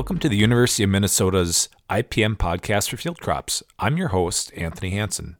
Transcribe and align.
Welcome 0.00 0.18
to 0.20 0.30
the 0.30 0.36
University 0.36 0.82
of 0.82 0.88
Minnesota's 0.88 1.68
IPM 1.90 2.38
podcast 2.38 2.88
for 2.88 2.96
field 2.96 3.20
crops. 3.20 3.62
I'm 3.78 3.98
your 3.98 4.08
host, 4.08 4.50
Anthony 4.56 4.92
Hanson. 4.92 5.36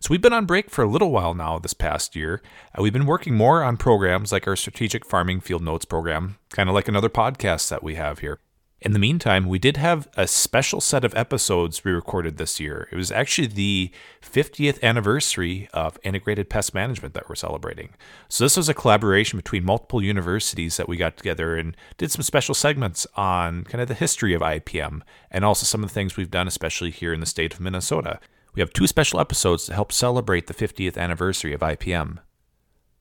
So, 0.00 0.08
we've 0.08 0.22
been 0.22 0.32
on 0.32 0.46
break 0.46 0.70
for 0.70 0.82
a 0.82 0.88
little 0.88 1.10
while 1.10 1.34
now 1.34 1.58
this 1.58 1.74
past 1.74 2.16
year. 2.16 2.40
and 2.72 2.82
we've 2.82 2.94
been 2.94 3.04
working 3.04 3.34
more 3.34 3.62
on 3.62 3.76
programs 3.76 4.32
like 4.32 4.48
our 4.48 4.56
Strategic 4.56 5.04
Farming 5.04 5.42
Field 5.42 5.62
Notes 5.62 5.84
program, 5.84 6.38
kind 6.48 6.70
of 6.70 6.74
like 6.74 6.88
another 6.88 7.10
podcast 7.10 7.68
that 7.68 7.82
we 7.82 7.96
have 7.96 8.20
here. 8.20 8.40
In 8.82 8.92
the 8.94 8.98
meantime, 8.98 9.46
we 9.46 9.58
did 9.58 9.76
have 9.76 10.08
a 10.16 10.26
special 10.26 10.80
set 10.80 11.04
of 11.04 11.14
episodes 11.14 11.84
we 11.84 11.92
recorded 11.92 12.38
this 12.38 12.58
year. 12.58 12.88
It 12.90 12.96
was 12.96 13.12
actually 13.12 13.48
the 13.48 13.90
50th 14.22 14.82
anniversary 14.82 15.68
of 15.74 15.98
integrated 16.02 16.48
pest 16.48 16.72
management 16.72 17.12
that 17.12 17.28
we're 17.28 17.34
celebrating. 17.34 17.90
So, 18.30 18.44
this 18.44 18.56
was 18.56 18.70
a 18.70 18.74
collaboration 18.74 19.38
between 19.38 19.66
multiple 19.66 20.02
universities 20.02 20.78
that 20.78 20.88
we 20.88 20.96
got 20.96 21.18
together 21.18 21.56
and 21.56 21.76
did 21.98 22.10
some 22.10 22.22
special 22.22 22.54
segments 22.54 23.06
on 23.16 23.64
kind 23.64 23.82
of 23.82 23.88
the 23.88 23.94
history 23.94 24.32
of 24.32 24.40
IPM 24.40 25.02
and 25.30 25.44
also 25.44 25.66
some 25.66 25.82
of 25.82 25.90
the 25.90 25.94
things 25.94 26.16
we've 26.16 26.30
done, 26.30 26.48
especially 26.48 26.90
here 26.90 27.12
in 27.12 27.20
the 27.20 27.26
state 27.26 27.52
of 27.52 27.60
Minnesota. 27.60 28.18
We 28.54 28.60
have 28.60 28.72
two 28.72 28.86
special 28.86 29.20
episodes 29.20 29.66
to 29.66 29.74
help 29.74 29.92
celebrate 29.92 30.46
the 30.46 30.54
50th 30.54 30.96
anniversary 30.96 31.52
of 31.52 31.60
IPM. 31.60 32.20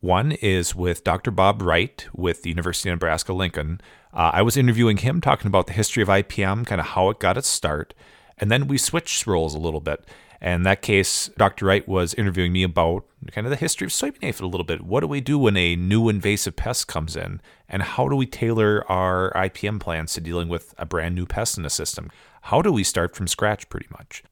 One 0.01 0.31
is 0.31 0.73
with 0.73 1.03
Dr. 1.03 1.29
Bob 1.29 1.61
Wright 1.61 2.07
with 2.13 2.43
the 2.43 2.49
University 2.49 2.89
of 2.89 2.95
Nebraska 2.95 3.33
Lincoln. 3.33 3.81
Uh, 4.13 4.31
I 4.33 4.41
was 4.41 4.55
interviewing 4.55 4.97
him, 4.97 5.19
talking 5.19 5.47
about 5.47 5.67
the 5.67 5.73
history 5.73 6.01
of 6.01 6.07
IPM, 6.07 6.65
kind 6.65 6.79
of 6.79 6.87
how 6.87 7.09
it 7.09 7.19
got 7.19 7.37
its 7.37 7.49
start. 7.49 7.93
And 8.37 8.49
then 8.49 8.67
we 8.67 8.77
switched 8.77 9.27
roles 9.27 9.53
a 9.53 9.59
little 9.59 9.81
bit. 9.81 10.05
And 10.39 10.55
in 10.55 10.63
that 10.63 10.81
case, 10.81 11.29
Dr. 11.37 11.65
Wright 11.65 11.85
was 11.85 12.13
interviewing 12.13 12.53
me 12.53 12.63
about 12.63 13.03
kind 13.33 13.45
of 13.45 13.51
the 13.51 13.57
history 13.57 13.83
of 13.83 13.91
soybean 13.91 14.23
aphid 14.23 14.41
a 14.41 14.47
little 14.47 14.63
bit. 14.63 14.83
What 14.85 15.01
do 15.01 15.07
we 15.07 15.19
do 15.19 15.37
when 15.37 15.57
a 15.57 15.75
new 15.75 16.07
invasive 16.07 16.55
pest 16.55 16.87
comes 16.87 17.17
in? 17.17 17.41
And 17.67 17.83
how 17.83 18.07
do 18.07 18.15
we 18.15 18.25
tailor 18.25 18.89
our 18.89 19.33
IPM 19.33 19.81
plans 19.81 20.13
to 20.13 20.21
dealing 20.21 20.47
with 20.47 20.73
a 20.77 20.85
brand 20.85 21.15
new 21.15 21.25
pest 21.25 21.57
in 21.57 21.63
the 21.63 21.69
system? 21.69 22.09
How 22.43 22.61
do 22.61 22.71
we 22.71 22.85
start 22.85 23.17
from 23.17 23.27
scratch, 23.27 23.67
pretty 23.67 23.87
much? 23.91 24.23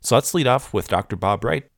So 0.00 0.16
let's 0.16 0.34
lead 0.34 0.48
off 0.48 0.74
with 0.74 0.88
Dr. 0.88 1.14
Bob 1.14 1.44
Wright. 1.44 1.68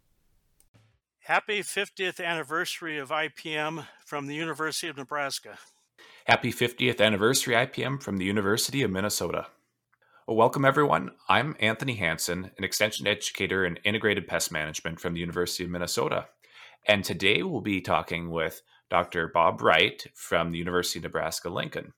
Happy 1.27 1.61
50th 1.61 2.22
anniversary 2.22 2.98
of 2.98 3.08
IPM 3.08 3.86
from 4.05 4.27
the 4.27 4.34
University 4.34 4.89
of 4.89 4.98
Nebraska. 4.98 5.56
Happy 6.27 6.53
50th 6.53 7.00
anniversary 7.00 7.55
IPM 7.55 8.03
from 8.03 8.19
the 8.19 8.27
University 8.27 8.83
of 8.83 8.91
Minnesota. 8.91 9.47
Well, 10.28 10.36
welcome 10.36 10.67
everyone. 10.67 11.12
I'm 11.27 11.56
Anthony 11.61 11.95
Hanson, 11.95 12.50
an 12.58 12.62
extension 12.62 13.06
educator 13.06 13.64
in 13.64 13.77
integrated 13.84 14.28
pest 14.28 14.52
management 14.52 15.00
from 15.00 15.14
the 15.14 15.20
University 15.20 15.64
of 15.64 15.70
Minnesota. 15.70 16.27
And 16.86 17.02
today 17.02 17.42
we'll 17.42 17.62
be 17.62 17.80
talking 17.80 18.28
with 18.28 18.61
Dr. 18.91 19.28
Bob 19.28 19.62
Wright 19.62 20.06
from 20.12 20.52
the 20.52 20.58
University 20.58 20.98
of 20.98 21.05
Nebraska 21.05 21.48
Lincoln. 21.48 21.95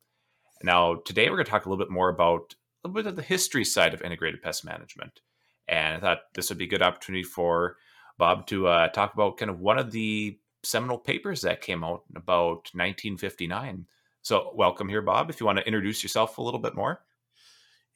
Now, 0.63 1.01
today 1.05 1.31
we're 1.31 1.39
going 1.39 1.47
to 1.47 1.51
talk 1.51 1.67
a 1.67 1.69
little 1.69 1.85
bit 1.85 1.93
more 1.93 2.11
about 2.11 2.55
a 2.85 2.87
little 2.87 3.03
bit 3.03 3.11
of 3.11 3.17
the 3.17 3.23
history 3.23 3.65
side 3.65 3.93
of 3.93 4.03
integrated 4.03 4.41
pest 4.41 4.65
management. 4.65 5.19
And 5.67 5.97
I 5.97 5.99
thought 5.99 6.19
this 6.37 6.49
would 6.49 6.59
be 6.59 6.67
a 6.67 6.69
good 6.69 6.81
opportunity 6.81 7.25
for 7.25 7.77
Bob, 8.19 8.47
to 8.49 8.67
uh, 8.67 8.89
talk 8.89 9.15
about 9.15 9.37
kind 9.37 9.51
of 9.51 9.61
one 9.61 9.79
of 9.79 9.91
the 9.91 10.39
seminal 10.63 10.99
papers 10.99 11.43
that 11.43 11.61
came 11.61 11.85
out 11.85 12.03
about 12.15 12.71
1959. 12.73 13.87
So, 14.23 14.53
welcome 14.55 14.89
here, 14.89 15.03
Bob. 15.03 15.31
If 15.31 15.41
you 15.41 15.47
want 15.47 15.59
to 15.59 15.67
introduce 15.67 16.03
yourself 16.03 16.39
a 16.39 16.43
little 16.43 16.61
bit 16.61 16.75
more. 16.75 17.01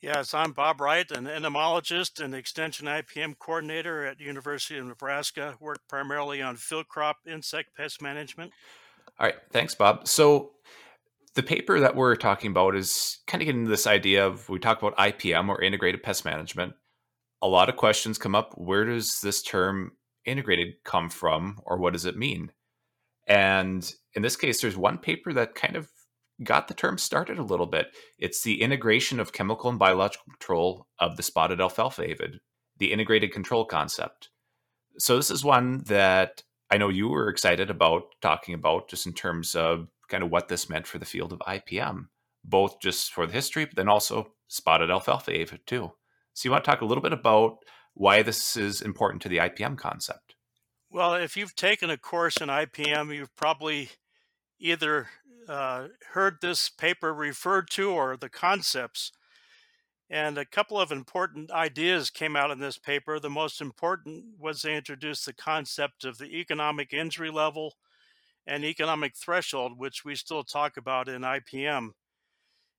Yes, 0.01 0.33
I'm 0.33 0.53
Bob 0.53 0.81
Wright, 0.81 1.11
an 1.11 1.27
entomologist 1.27 2.21
and 2.21 2.35
extension 2.35 2.87
IPM 2.87 3.39
coordinator 3.39 4.07
at 4.07 4.19
University 4.19 4.79
of 4.79 4.87
Nebraska. 4.87 5.57
Work 5.61 5.81
primarily 5.89 6.41
on 6.41 6.57
field 6.57 6.89
crop 6.89 7.19
insect 7.27 7.77
pest 7.77 8.01
management. 8.01 8.53
All 9.19 9.27
right, 9.27 9.37
thanks, 9.53 9.75
Bob. 9.75 10.09
So, 10.09 10.53
the 11.35 11.43
paper 11.43 11.81
that 11.81 11.95
we're 11.95 12.17
talking 12.17 12.51
about 12.51 12.75
is 12.75 13.19
kind 13.27 13.43
of 13.43 13.47
getting 13.47 13.67
this 13.67 13.87
idea 13.87 14.27
of 14.27 14.49
we 14.49 14.59
talk 14.59 14.83
about 14.83 14.97
IPM 14.97 15.49
or 15.49 15.61
integrated 15.61 16.03
pest 16.03 16.25
management. 16.25 16.73
A 17.43 17.49
lot 17.49 17.69
of 17.69 17.77
questions 17.77 18.17
come 18.17 18.35
up. 18.35 18.55
Where 18.57 18.85
does 18.85 19.21
this 19.21 19.43
term 19.43 19.93
integrated 20.25 20.75
come 20.85 21.11
from 21.11 21.61
or 21.65 21.79
what 21.79 21.93
does 21.93 22.05
it 22.05 22.17
mean? 22.17 22.53
And 23.27 23.93
in 24.15 24.23
this 24.23 24.37
case, 24.37 24.61
there's 24.61 24.77
one 24.77 24.99
paper 24.99 25.33
that 25.33 25.55
kind 25.55 25.77
of 25.77 25.89
got 26.43 26.69
the 26.69 26.75
term 26.75 26.99
started 26.99 27.39
a 27.39 27.45
little 27.45 27.67
bit. 27.67 27.95
It's 28.19 28.43
the 28.43 28.63
integration 28.63 29.21
of 29.21 29.33
chemical 29.33 29.71
and 29.71 29.79
biological 29.79 30.25
control 30.33 30.87
of 30.99 31.17
the 31.17 31.23
spotted 31.23 31.61
alfalfa 31.61 32.11
aphid, 32.11 32.41
the 32.79 32.93
integrated 32.93 33.33
control 33.33 33.65
concept. 33.65 34.31
So, 34.99 35.17
this 35.17 35.31
is 35.31 35.45
one 35.45 35.85
that 35.87 36.43
I 36.71 36.79
know 36.79 36.89
you 36.89 37.09
were 37.09 37.29
excited 37.29 37.71
about 37.71 38.05
talking 38.21 38.55
about 38.55 38.89
just 38.89 39.07
in 39.07 39.13
terms 39.13 39.55
of 39.55 39.89
kind 40.09 40.23
of 40.23 40.31
what 40.31 40.49
this 40.49 40.69
meant 40.69 40.87
for 40.87 40.99
the 40.99 41.05
field 41.05 41.33
of 41.33 41.39
IPM, 41.41 42.09
both 42.45 42.81
just 42.81 43.13
for 43.13 43.27
the 43.27 43.33
history, 43.33 43.65
but 43.65 43.77
then 43.77 43.89
also 43.89 44.33
spotted 44.49 44.91
alfalfa 44.91 45.39
aphid 45.39 45.67
too. 45.67 45.93
So, 46.35 46.47
you 46.47 46.51
want 46.51 46.65
to 46.65 46.71
talk 46.71 46.81
a 46.81 46.87
little 46.87 47.03
bit 47.03 47.13
about 47.13 47.59
why 48.01 48.23
this 48.23 48.57
is 48.57 48.81
important 48.81 49.21
to 49.21 49.29
the 49.29 49.37
IPM 49.37 49.77
concept. 49.77 50.35
Well, 50.91 51.13
if 51.13 51.37
you've 51.37 51.55
taken 51.55 51.91
a 51.91 51.99
course 51.99 52.39
in 52.39 52.49
IPM, 52.49 53.15
you've 53.15 53.37
probably 53.37 53.91
either 54.59 55.09
uh, 55.47 55.89
heard 56.13 56.39
this 56.41 56.71
paper 56.71 57.13
referred 57.13 57.69
to 57.73 57.91
or 57.91 58.17
the 58.17 58.31
concepts. 58.31 59.13
And 60.09 60.39
a 60.39 60.47
couple 60.47 60.81
of 60.81 60.91
important 60.91 61.51
ideas 61.51 62.09
came 62.09 62.37
out 62.37 62.51
in 62.51 62.59
this 62.59 62.79
paper. 62.79 63.21
The 63.21 63.29
most 63.29 63.61
important 63.61 64.25
was 64.39 64.63
they 64.63 64.77
introduced 64.77 65.27
the 65.27 65.35
concept 65.35 66.07
of 66.07 66.17
the 66.17 66.39
economic 66.39 66.95
injury 66.95 67.31
level 67.31 67.75
and 68.47 68.65
economic 68.65 69.15
threshold, 69.15 69.79
which 69.79 70.07
we 70.07 70.15
still 70.15 70.43
talk 70.43 70.79
about 70.79 71.07
in 71.07 71.21
IPM. 71.21 71.91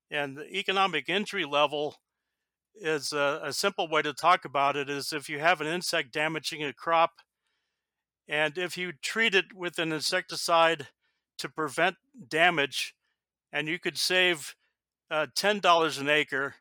And 0.09 0.35
the 0.35 0.47
economic 0.47 1.09
injury 1.09 1.45
level 1.45 1.97
is 2.75 3.13
a, 3.13 3.41
a, 3.43 3.53
simple 3.53 3.87
way 3.87 4.01
to 4.01 4.13
talk 4.13 4.45
about 4.45 4.75
it 4.75 4.89
is 4.89 5.13
if 5.13 5.29
you 5.29 5.39
have 5.39 5.61
an 5.61 5.67
insect 5.67 6.11
damaging 6.11 6.63
a 6.63 6.73
crop 6.73 7.11
and 8.27 8.57
if 8.57 8.77
you 8.77 8.91
treat 9.01 9.35
it 9.35 9.53
with 9.53 9.77
an 9.77 9.91
insecticide 9.91 10.87
to 11.37 11.49
prevent 11.49 11.95
damage 12.27 12.95
and 13.51 13.67
you 13.67 13.77
could 13.77 13.97
save 13.97 14.55
uh, 15.09 15.27
$10 15.35 15.99
an 15.99 16.09
acre 16.09 16.55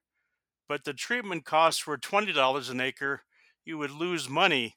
but 0.69 0.84
the 0.84 0.93
treatment 0.93 1.44
costs 1.44 1.87
were 1.87 1.99
$20 1.99 2.70
an 2.70 2.81
acre 2.81 3.22
you 3.65 3.78
would 3.78 3.91
lose 3.91 4.28
money. 4.28 4.76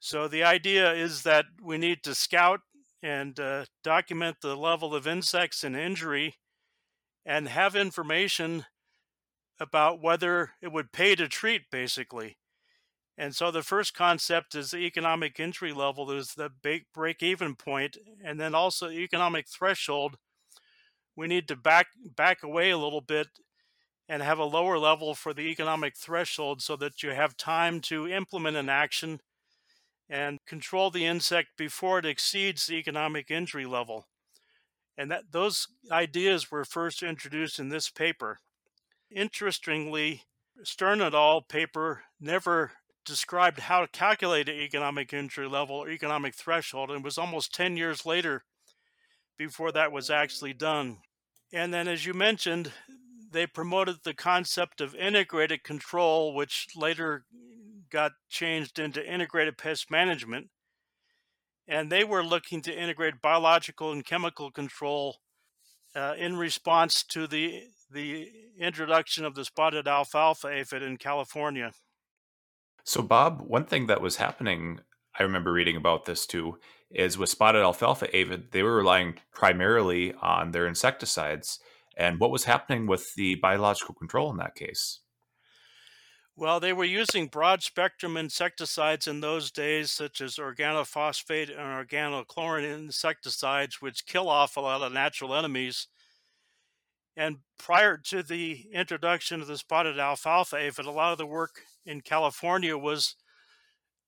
So 0.00 0.28
the 0.28 0.42
idea 0.44 0.92
is 0.92 1.22
that 1.24 1.46
we 1.62 1.78
need 1.78 2.02
to 2.04 2.14
scout 2.14 2.60
and 3.02 3.38
uh, 3.38 3.66
document 3.82 4.38
the 4.40 4.56
level 4.56 4.94
of 4.94 5.06
insects 5.06 5.64
and 5.64 5.76
injury 5.76 6.36
and 7.24 7.48
have 7.48 7.74
information 7.74 8.66
about 9.58 10.02
whether 10.02 10.52
it 10.60 10.72
would 10.72 10.92
pay 10.92 11.14
to 11.14 11.28
treat, 11.28 11.70
basically. 11.70 12.36
And 13.18 13.34
so 13.34 13.50
the 13.50 13.62
first 13.62 13.94
concept 13.94 14.54
is 14.54 14.70
the 14.70 14.78
economic 14.78 15.40
injury 15.40 15.72
level 15.72 16.10
is 16.10 16.34
the 16.34 16.50
break 16.92 17.22
even 17.22 17.54
point, 17.54 17.96
and 18.22 18.38
then 18.38 18.54
also 18.54 18.90
economic 18.90 19.48
threshold. 19.48 20.18
We 21.16 21.26
need 21.26 21.48
to 21.48 21.56
back 21.56 21.86
back 22.14 22.42
away 22.42 22.70
a 22.70 22.78
little 22.78 23.00
bit 23.00 23.28
and 24.08 24.22
have 24.22 24.38
a 24.38 24.44
lower 24.44 24.78
level 24.78 25.14
for 25.14 25.32
the 25.32 25.48
economic 25.48 25.96
threshold 25.96 26.60
so 26.62 26.76
that 26.76 27.02
you 27.02 27.10
have 27.10 27.36
time 27.36 27.80
to 27.80 28.06
implement 28.06 28.56
an 28.56 28.68
action 28.68 29.20
and 30.08 30.38
control 30.46 30.90
the 30.90 31.06
insect 31.06 31.48
before 31.56 31.98
it 31.98 32.06
exceeds 32.06 32.66
the 32.66 32.76
economic 32.76 33.30
injury 33.30 33.66
level. 33.66 34.06
And 34.96 35.10
that 35.10 35.32
those 35.32 35.68
ideas 35.90 36.50
were 36.50 36.64
first 36.64 37.02
introduced 37.02 37.58
in 37.58 37.70
this 37.70 37.90
paper. 37.90 38.38
Interestingly, 39.10 40.24
Stern 40.64 41.00
et 41.00 41.14
al. 41.14 41.42
paper 41.42 42.02
never 42.20 42.72
described 43.04 43.60
how 43.60 43.80
to 43.80 43.88
calculate 43.88 44.48
an 44.48 44.56
economic 44.56 45.12
injury 45.12 45.48
level 45.48 45.76
or 45.76 45.88
economic 45.88 46.34
threshold, 46.34 46.90
and 46.90 47.00
it 47.00 47.04
was 47.04 47.18
almost 47.18 47.54
10 47.54 47.76
years 47.76 48.04
later 48.04 48.44
before 49.38 49.70
that 49.72 49.92
was 49.92 50.10
actually 50.10 50.52
done. 50.52 50.98
And 51.52 51.72
then, 51.72 51.86
as 51.88 52.04
you 52.04 52.14
mentioned, 52.14 52.72
they 53.30 53.46
promoted 53.46 53.96
the 54.02 54.14
concept 54.14 54.80
of 54.80 54.94
integrated 54.94 55.62
control, 55.62 56.34
which 56.34 56.68
later 56.74 57.24
got 57.90 58.12
changed 58.28 58.78
into 58.78 59.12
integrated 59.12 59.56
pest 59.56 59.90
management. 59.90 60.48
And 61.68 61.90
they 61.90 62.04
were 62.04 62.24
looking 62.24 62.62
to 62.62 62.76
integrate 62.76 63.22
biological 63.22 63.92
and 63.92 64.04
chemical 64.04 64.50
control 64.50 65.18
uh, 65.94 66.14
in 66.18 66.36
response 66.36 67.02
to 67.04 67.26
the 67.26 67.62
the 67.90 68.30
introduction 68.58 69.24
of 69.24 69.34
the 69.34 69.44
spotted 69.44 69.86
alfalfa 69.86 70.48
aphid 70.48 70.82
in 70.82 70.96
California. 70.96 71.72
So, 72.84 73.02
Bob, 73.02 73.42
one 73.42 73.64
thing 73.64 73.86
that 73.86 74.00
was 74.00 74.16
happening, 74.16 74.80
I 75.18 75.22
remember 75.22 75.52
reading 75.52 75.76
about 75.76 76.04
this 76.04 76.26
too, 76.26 76.58
is 76.90 77.18
with 77.18 77.28
spotted 77.28 77.62
alfalfa 77.62 78.14
aphid, 78.16 78.52
they 78.52 78.62
were 78.62 78.76
relying 78.76 79.18
primarily 79.32 80.14
on 80.14 80.52
their 80.52 80.66
insecticides. 80.66 81.58
And 81.96 82.20
what 82.20 82.30
was 82.30 82.44
happening 82.44 82.86
with 82.86 83.14
the 83.14 83.36
biological 83.36 83.94
control 83.94 84.30
in 84.30 84.36
that 84.36 84.54
case? 84.54 85.00
Well, 86.38 86.60
they 86.60 86.74
were 86.74 86.84
using 86.84 87.28
broad 87.28 87.62
spectrum 87.62 88.16
insecticides 88.16 89.08
in 89.08 89.20
those 89.20 89.50
days, 89.50 89.90
such 89.90 90.20
as 90.20 90.36
organophosphate 90.36 91.48
and 91.48 91.58
organochlorine 91.58 92.64
insecticides, 92.64 93.80
which 93.80 94.04
kill 94.04 94.28
off 94.28 94.56
a 94.56 94.60
lot 94.60 94.82
of 94.82 94.92
natural 94.92 95.34
enemies 95.34 95.88
And 97.16 97.38
prior 97.58 97.96
to 97.96 98.22
the 98.22 98.66
introduction 98.72 99.40
of 99.40 99.46
the 99.46 99.56
spotted 99.56 99.98
alfalfa 99.98 100.56
aphid, 100.56 100.84
a 100.84 100.90
lot 100.90 101.12
of 101.12 101.18
the 101.18 101.26
work 101.26 101.62
in 101.86 102.02
California 102.02 102.76
was 102.76 103.16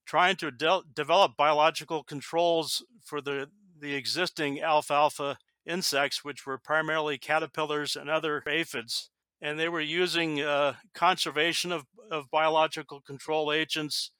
trying 0.05 0.35
to 0.35 0.51
de- 0.51 0.81
develop 0.93 1.35
biological 1.35 2.03
controls 2.03 2.83
for 3.03 3.19
the, 3.21 3.49
the 3.79 3.95
existing 3.95 4.61
alfalfa 4.61 5.37
insects, 5.65 6.23
which 6.23 6.45
were 6.45 6.57
primarily 6.57 7.17
caterpillars 7.17 7.95
and 7.95 8.09
other 8.09 8.43
aphids. 8.47 9.09
And 9.41 9.57
they 9.57 9.69
were 9.69 9.81
using 9.81 10.41
uh, 10.41 10.73
conservation 10.93 11.71
of, 11.71 11.85
of 12.11 12.29
biological 12.29 13.01
control 13.01 13.51
agents, 13.51 14.11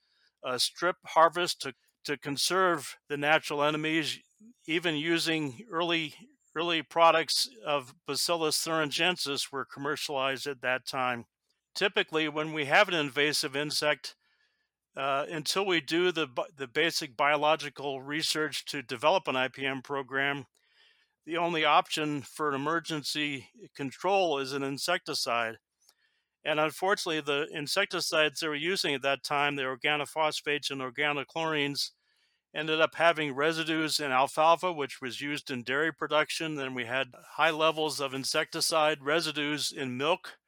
uh, 0.42 0.58
strip 0.58 0.96
harvest 1.04 1.60
to, 1.62 1.74
to 2.04 2.16
conserve 2.16 2.96
the 3.08 3.16
natural 3.16 3.62
enemies, 3.62 4.18
even 4.66 4.96
using 4.96 5.66
early 5.70 6.14
early 6.54 6.82
products 6.82 7.48
of 7.64 7.94
Bacillus 8.06 8.58
thuringiensis 8.58 9.52
were 9.52 9.64
commercialized 9.64 10.46
at 10.46 10.62
that 10.62 10.86
time. 10.86 11.26
Typically, 11.74 12.28
when 12.28 12.52
we 12.52 12.64
have 12.64 12.88
an 12.88 12.94
invasive 12.94 13.54
insect, 13.54 14.16
uh, 14.96 15.24
until 15.30 15.64
we 15.64 15.80
do 15.80 16.10
the, 16.10 16.26
the 16.56 16.66
basic 16.66 17.16
biological 17.16 18.02
research 18.02 18.64
to 18.64 18.82
develop 18.82 19.28
an 19.28 19.36
IPM 19.36 19.84
program, 19.84 20.46
the 21.26 21.36
only 21.36 21.64
option 21.64 22.22
for 22.22 22.48
an 22.48 22.54
emergency 22.54 23.46
control 23.76 24.38
is 24.38 24.52
an 24.52 24.62
insecticide. 24.62 25.58
And 26.44 26.58
unfortunately, 26.58 27.20
the 27.20 27.46
insecticides 27.56 28.40
they 28.40 28.48
were 28.48 28.54
using 28.54 28.94
at 28.94 29.02
that 29.02 29.22
time, 29.22 29.56
the 29.56 29.62
organophosphates 29.62 30.70
and 30.70 30.80
organochlorines, 30.80 31.90
ended 32.54 32.80
up 32.80 32.96
having 32.96 33.34
residues 33.34 34.00
in 34.00 34.10
alfalfa, 34.10 34.72
which 34.72 35.00
was 35.00 35.20
used 35.20 35.50
in 35.50 35.62
dairy 35.62 35.92
production. 35.92 36.56
Then 36.56 36.74
we 36.74 36.86
had 36.86 37.14
high 37.32 37.50
levels 37.50 38.00
of 38.00 38.12
insecticide 38.14 39.02
residues 39.02 39.72
in 39.72 39.96
milk, 39.96 40.38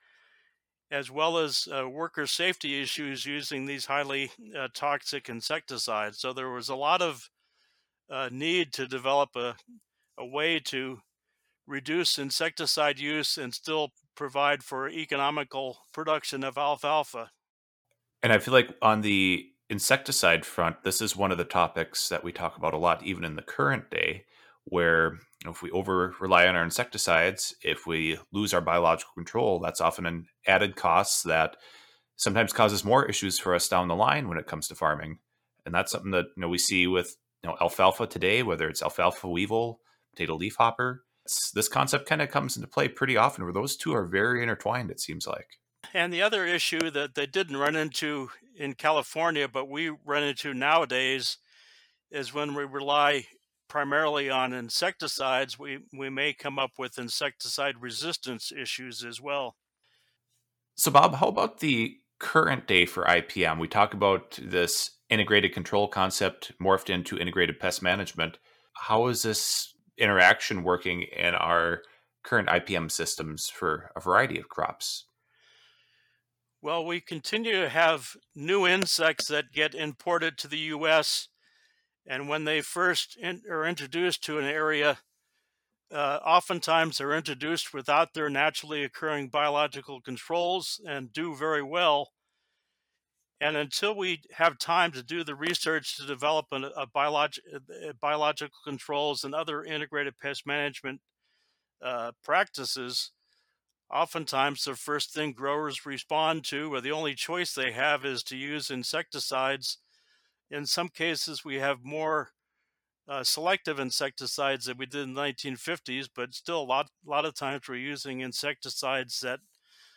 as 0.91 1.11
well 1.11 1.39
as 1.39 1.69
uh, 1.73 1.89
worker 1.89 2.27
safety 2.27 2.83
issues 2.83 3.25
using 3.25 3.67
these 3.67 3.87
highly 3.87 4.31
uh, 4.57 4.69
toxic 4.75 5.29
insecticides. 5.29 6.19
So 6.19 6.33
there 6.33 6.51
was 6.51 6.69
a 6.69 6.77
lot 6.77 7.03
of 7.03 7.31
uh, 8.11 8.29
need 8.33 8.73
to 8.75 8.87
develop 8.87 9.31
a, 9.37 9.57
a 10.19 10.27
way 10.27 10.59
to 10.59 10.99
reduce 11.67 12.19
insecticide 12.19 12.99
use 12.99 13.39
and 13.39 13.55
still 13.55 13.93
provide 14.17 14.63
for 14.63 14.89
economical 14.89 15.79
production 15.93 16.43
of 16.45 16.59
alfalfa. 16.59 17.31
And 18.23 18.33
I 18.33 18.39
feel 18.39 18.53
like 18.53 18.71
on 18.83 19.01
the 19.01 19.52
insecticide 19.73 20.45
front, 20.45 20.85
this 20.85 21.01
is 21.01 21.17
one 21.17 21.33
of 21.33 21.39
the 21.39 21.45
topics 21.45 22.11
that 22.11 22.23
we 22.23 22.31
talk 22.31 22.59
about 22.59 22.75
a 22.75 22.79
lot, 22.79 23.03
even 23.03 23.25
in 23.25 23.37
the 23.37 23.43
current 23.43 23.91
day, 23.91 24.27
where 24.65 25.19
if 25.47 25.63
we 25.63 25.71
over 25.71 26.15
rely 26.21 26.47
on 26.47 26.55
our 26.55 26.63
insecticides, 26.63 27.55
if 27.63 27.87
we 27.87 28.19
lose 28.33 28.53
our 28.53 28.61
biological 28.61 29.15
control, 29.15 29.59
that's 29.61 29.81
often 29.81 30.05
an 30.05 30.27
added 30.47 30.77
cost 30.77 31.25
that 31.25 31.57
sometimes 32.17 32.53
causes 32.53 32.85
more 32.85 33.07
issues 33.07 33.39
for 33.39 33.55
us 33.55 33.67
down 33.67 33.89
the 33.89 33.97
line 33.97 34.29
when 34.29 34.37
it 34.37 34.47
comes 34.47 34.69
to 34.69 34.75
farming. 34.75 35.19
And 35.65 35.75
that's 35.75 35.91
something 35.91 36.11
that 36.11 36.27
you 36.37 36.43
know 36.43 36.49
we 36.49 36.59
see 36.59 36.87
with 36.87 37.17
you 37.43 37.49
know 37.49 37.57
alfalfa 37.59 38.07
today, 38.07 38.43
whether 38.43 38.69
it's 38.69 38.83
alfalfa 38.83 39.29
weevil, 39.29 39.81
potato 40.11 40.37
leafhopper. 40.37 41.03
this 41.55 41.69
concept 41.69 42.07
kind 42.07 42.21
of 42.21 42.31
comes 42.31 42.57
into 42.57 42.69
play 42.69 42.89
pretty 42.89 43.17
often, 43.17 43.43
where 43.43 43.55
those 43.55 43.77
two 43.77 43.95
are 43.95 44.07
very 44.07 44.43
intertwined. 44.43 44.91
It 44.91 45.01
seems 45.01 45.27
like. 45.27 45.49
And 45.95 46.13
the 46.13 46.23
other 46.23 46.47
issue 46.47 46.91
that 46.91 47.15
they 47.15 47.27
didn't 47.27 47.57
run 47.57 47.77
into 47.77 48.31
in 48.57 48.75
California, 48.75 49.49
but 49.49 49.69
we 49.69 49.91
run 50.05 50.23
into 50.23 50.55
nowadays, 50.55 51.39
is 52.11 52.35
when 52.35 52.55
we 52.55 52.65
rely 52.65 53.27
primarily 53.69 54.29
on 54.29 54.53
insecticides, 54.53 55.59
we, 55.59 55.79
we 55.95 56.11
may 56.11 56.35
come 56.35 56.59
up 56.59 56.73
with 56.79 56.99
insecticide 56.99 57.81
resistance 57.81 58.53
issues 58.53 59.03
as 59.03 59.21
well. 59.21 59.57
So, 60.75 60.91
Bob, 60.91 61.15
how 61.15 61.29
about 61.29 61.61
the 61.61 61.97
current 62.19 62.67
day 62.67 62.85
for 62.85 63.05
IPM? 63.05 63.59
We 63.59 63.69
talk 63.69 63.95
about 63.95 64.39
this 64.43 64.91
integrated 65.09 65.53
control 65.53 65.89
concept 65.89 66.53
morphed 66.61 66.91
into 66.91 67.19
integrated 67.19 67.61
pest 67.61 67.83
management. 67.83 68.39
How 68.75 69.07
is 69.07 69.23
this 69.23 69.73
interaction 69.99 70.63
working 70.63 71.03
in 71.03 71.35
our 71.35 71.83
current 72.25 72.49
IPM 72.49 72.91
systems 72.91 73.49
for 73.49 73.91
a 73.97 74.01
variety 74.01 74.39
of 74.39 74.49
crops? 74.49 75.07
Well, 76.65 76.85
we 76.85 77.01
continue 77.01 77.61
to 77.61 77.69
have 77.69 78.17
new 78.37 78.69
insects 78.69 79.27
that 79.27 79.51
get 79.53 79.75
imported 79.75 80.39
to 80.39 80.49
the 80.49 80.59
U.S. 80.59 81.27
And 82.07 82.29
when 82.29 82.45
they 82.45 82.61
first 82.61 83.17
in, 83.17 83.43
are 83.51 83.67
introduced 83.67 84.23
to 84.25 84.39
an 84.39 84.45
area, 84.45 85.01
uh, 85.93 86.21
oftentimes 86.25 86.99
they're 86.99 87.17
introduced 87.17 87.75
without 87.75 88.15
their 88.15 88.31
naturally 88.31 88.85
occurring 88.85 89.29
biological 89.29 90.01
controls 90.01 90.81
and 90.87 91.13
do 91.13 91.35
very 91.35 91.65
well. 91.65 92.13
And 93.41 93.57
until 93.57 93.97
we 93.97 94.21
have 94.35 94.57
time 94.57 94.93
to 94.93 95.03
do 95.03 95.25
the 95.25 95.35
research 95.35 95.97
to 95.97 96.07
develop 96.07 96.47
a, 96.53 96.59
a 96.77 96.87
biolog- 96.87 97.41
a 97.89 97.93
biological 97.95 98.59
controls 98.65 99.25
and 99.25 99.35
other 99.35 99.65
integrated 99.65 100.17
pest 100.17 100.47
management 100.47 101.01
uh, 101.85 102.13
practices, 102.23 103.11
oftentimes 103.93 104.65
the 104.65 104.75
first 104.75 105.13
thing 105.13 105.33
growers 105.33 105.85
respond 105.85 106.45
to, 106.45 106.73
or 106.73 106.81
the 106.81 106.93
only 106.93 107.15
choice 107.15 107.55
they 107.55 107.73
have, 107.73 108.05
is 108.05 108.23
to 108.25 108.37
use 108.37 108.71
insecticides. 108.71 109.79
In 110.51 110.67
some 110.67 110.89
cases, 110.89 111.45
we 111.45 111.57
have 111.57 111.85
more 111.85 112.31
uh, 113.09 113.23
selective 113.23 113.79
insecticides 113.79 114.67
than 114.67 114.79
we 114.79 114.87
did 114.87 115.03
in 115.03 115.15
the 115.15 115.21
1950s, 115.21 116.09
but 116.15 116.35
still 116.35 116.63
a 116.63 116.65
lot, 116.65 116.89
a 117.07 117.11
lot 117.11 117.25
of 117.25 117.35
times 117.35 117.69
we're 117.69 117.77
using 117.77 118.21
insecticides 118.21 119.21
that 119.21 119.41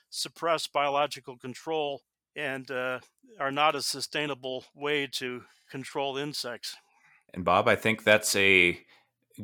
suppress 0.09 0.68
biological 0.68 1.38
control 1.38 2.01
and 2.36 2.69
uh, 2.71 3.00
are 3.39 3.51
not 3.51 3.75
a 3.75 3.81
sustainable 3.81 4.65
way 4.74 5.07
to 5.07 5.44
control 5.69 6.18
insects. 6.18 6.75
And 7.33 7.45
Bob, 7.45 7.68
I 7.68 7.75
think 7.75 8.03
that's 8.03 8.36
a 8.36 8.80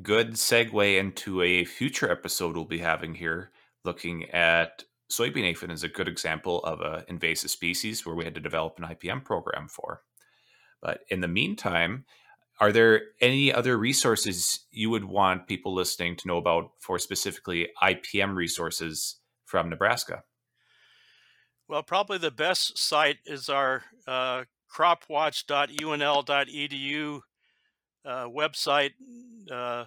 good 0.02 0.34
segue 0.34 1.00
into 1.00 1.42
a 1.42 1.66
future 1.66 2.10
episode 2.10 2.56
we'll 2.56 2.66
be 2.66 2.80
having 2.80 3.16
here 3.16 3.52
looking 3.84 4.30
at 4.32 4.84
soybean 5.12 5.44
aphid 5.44 5.72
is 5.72 5.84
a 5.84 5.90
good 5.90 6.08
example 6.08 6.64
of 6.64 6.82
an 6.82 7.04
invasive 7.08 7.52
species 7.52 8.04
where 8.06 8.16
we 8.16 8.24
had 8.24 8.36
to 8.36 8.40
develop 8.40 8.78
an 8.78 8.86
IPM 8.86 9.24
program 9.24 9.68
for. 9.68 10.02
But 10.82 11.02
in 11.10 11.22
the 11.22 11.28
meantime, 11.28 12.06
are 12.60 12.72
there 12.72 13.02
any 13.20 13.54
other 13.54 13.78
resources 13.78 14.62
you 14.72 14.90
would 14.90 15.06
want 15.06 15.48
people 15.48 15.74
listening 15.74 16.16
to 16.18 16.28
know 16.28 16.38
about 16.38 16.72
for 16.80 17.00
specifically 17.00 17.70
IPM 17.82 18.36
resources 18.36 19.18
from 19.46 19.70
Nebraska? 19.70 20.24
Well, 21.68 21.84
probably 21.84 22.18
the 22.18 22.32
best 22.32 22.78
site 22.78 23.18
is 23.26 23.50
our 23.50 23.84
uh, 24.08 24.44
cropwatch.unl.edu 24.74 27.20
uh, 28.06 28.26
website. 28.26 28.92
Uh, 29.50 29.86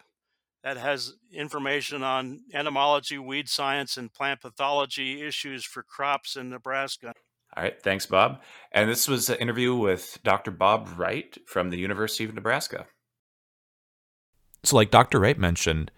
that 0.64 0.78
has 0.78 1.12
information 1.30 2.02
on 2.02 2.40
entomology, 2.52 3.18
weed 3.18 3.48
science, 3.48 3.98
and 3.98 4.12
plant 4.12 4.40
pathology 4.40 5.22
issues 5.22 5.62
for 5.62 5.82
crops 5.82 6.36
in 6.36 6.48
Nebraska. 6.48 7.12
All 7.54 7.62
right, 7.62 7.80
thanks, 7.80 8.06
Bob. 8.06 8.42
And 8.72 8.90
this 8.90 9.06
was 9.06 9.28
an 9.28 9.36
interview 9.36 9.76
with 9.76 10.18
Dr. 10.24 10.50
Bob 10.50 10.88
Wright 10.96 11.36
from 11.46 11.70
the 11.70 11.78
University 11.78 12.24
of 12.24 12.34
Nebraska. 12.34 12.86
So, 14.64 14.76
like 14.76 14.90
Dr. 14.90 15.20
Wright 15.20 15.38
mentioned, 15.38 15.90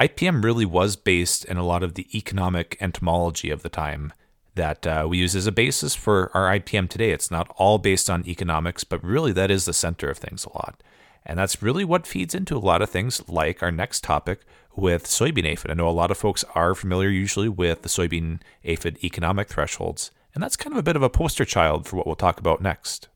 IPM 0.00 0.44
really 0.44 0.64
was 0.64 0.94
based 0.94 1.44
in 1.44 1.56
a 1.56 1.66
lot 1.66 1.82
of 1.82 1.94
the 1.94 2.06
economic 2.16 2.76
entomology 2.80 3.50
of 3.50 3.62
the 3.62 3.68
time 3.68 4.12
that 4.54 4.86
uh, 4.86 5.06
we 5.08 5.18
use 5.18 5.34
as 5.34 5.48
a 5.48 5.52
basis 5.52 5.96
for 5.96 6.30
our 6.34 6.56
IPM 6.56 6.88
today. 6.88 7.10
It's 7.10 7.32
not 7.32 7.52
all 7.56 7.78
based 7.78 8.08
on 8.08 8.26
economics, 8.28 8.84
but 8.84 9.02
really 9.02 9.32
that 9.32 9.50
is 9.50 9.64
the 9.64 9.72
center 9.72 10.08
of 10.08 10.18
things 10.18 10.44
a 10.44 10.56
lot. 10.56 10.80
And 11.26 11.38
that's 11.38 11.62
really 11.62 11.84
what 11.84 12.06
feeds 12.06 12.34
into 12.34 12.56
a 12.56 12.58
lot 12.58 12.82
of 12.82 12.90
things 12.90 13.26
like 13.28 13.62
our 13.62 13.72
next 13.72 14.04
topic 14.04 14.40
with 14.76 15.04
soybean 15.04 15.46
aphid. 15.46 15.70
I 15.70 15.74
know 15.74 15.88
a 15.88 15.90
lot 15.90 16.10
of 16.10 16.18
folks 16.18 16.44
are 16.54 16.74
familiar 16.74 17.08
usually 17.08 17.48
with 17.48 17.82
the 17.82 17.88
soybean 17.88 18.40
aphid 18.64 19.02
economic 19.02 19.48
thresholds, 19.48 20.10
and 20.34 20.42
that's 20.42 20.56
kind 20.56 20.72
of 20.72 20.78
a 20.78 20.82
bit 20.82 20.96
of 20.96 21.02
a 21.02 21.08
poster 21.08 21.44
child 21.44 21.86
for 21.86 21.96
what 21.96 22.06
we'll 22.06 22.16
talk 22.16 22.38
about 22.38 22.60
next. 22.60 23.08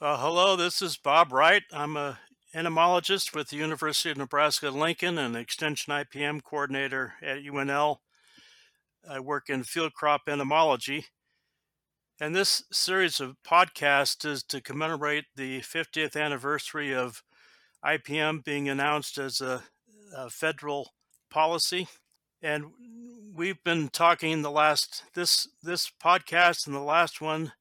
Uh, 0.00 0.16
hello, 0.16 0.56
this 0.56 0.80
is 0.80 0.96
Bob 0.96 1.32
Wright. 1.32 1.62
I'm 1.72 1.96
a 1.96 2.18
entomologist 2.54 3.34
with 3.34 3.48
the 3.48 3.56
University 3.56 4.10
of 4.10 4.18
Nebraska 4.18 4.70
Lincoln 4.70 5.18
and 5.18 5.36
Extension 5.36 5.92
IPM 5.92 6.42
coordinator 6.42 7.14
at 7.22 7.38
UNL. 7.38 7.98
I 9.08 9.20
work 9.20 9.48
in 9.48 9.64
field 9.64 9.94
crop 9.94 10.22
entomology. 10.28 11.06
And 12.22 12.36
this 12.36 12.62
series 12.70 13.18
of 13.18 13.34
podcasts 13.44 14.24
is 14.24 14.44
to 14.44 14.60
commemorate 14.60 15.24
the 15.34 15.58
50th 15.62 16.16
anniversary 16.16 16.94
of 16.94 17.24
IPM 17.84 18.44
being 18.44 18.68
announced 18.68 19.18
as 19.18 19.40
a, 19.40 19.64
a 20.16 20.30
federal 20.30 20.92
policy. 21.30 21.88
And 22.40 22.66
we've 23.34 23.60
been 23.64 23.88
talking 23.88 24.42
the 24.42 24.52
last 24.52 25.02
this 25.14 25.48
this 25.64 25.90
podcast 26.00 26.68
and 26.68 26.76
the 26.76 26.80
last 26.80 27.20
one 27.20 27.54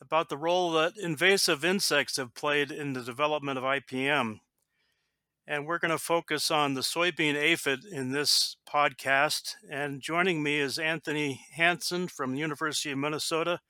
about 0.00 0.28
the 0.28 0.38
role 0.38 0.72
that 0.72 0.94
invasive 1.00 1.64
insects 1.64 2.16
have 2.16 2.34
played 2.34 2.72
in 2.72 2.94
the 2.94 3.02
development 3.04 3.58
of 3.58 3.62
IPM. 3.62 4.40
And 5.46 5.68
we're 5.68 5.78
going 5.78 5.92
to 5.92 5.98
focus 5.98 6.50
on 6.50 6.74
the 6.74 6.80
soybean 6.80 7.36
aphid 7.36 7.84
in 7.84 8.10
this 8.10 8.56
podcast. 8.68 9.54
And 9.70 10.00
joining 10.00 10.42
me 10.42 10.58
is 10.58 10.80
Anthony 10.80 11.42
Hanson 11.52 12.08
from 12.08 12.32
the 12.32 12.40
University 12.40 12.90
of 12.90 12.98
Minnesota. 12.98 13.60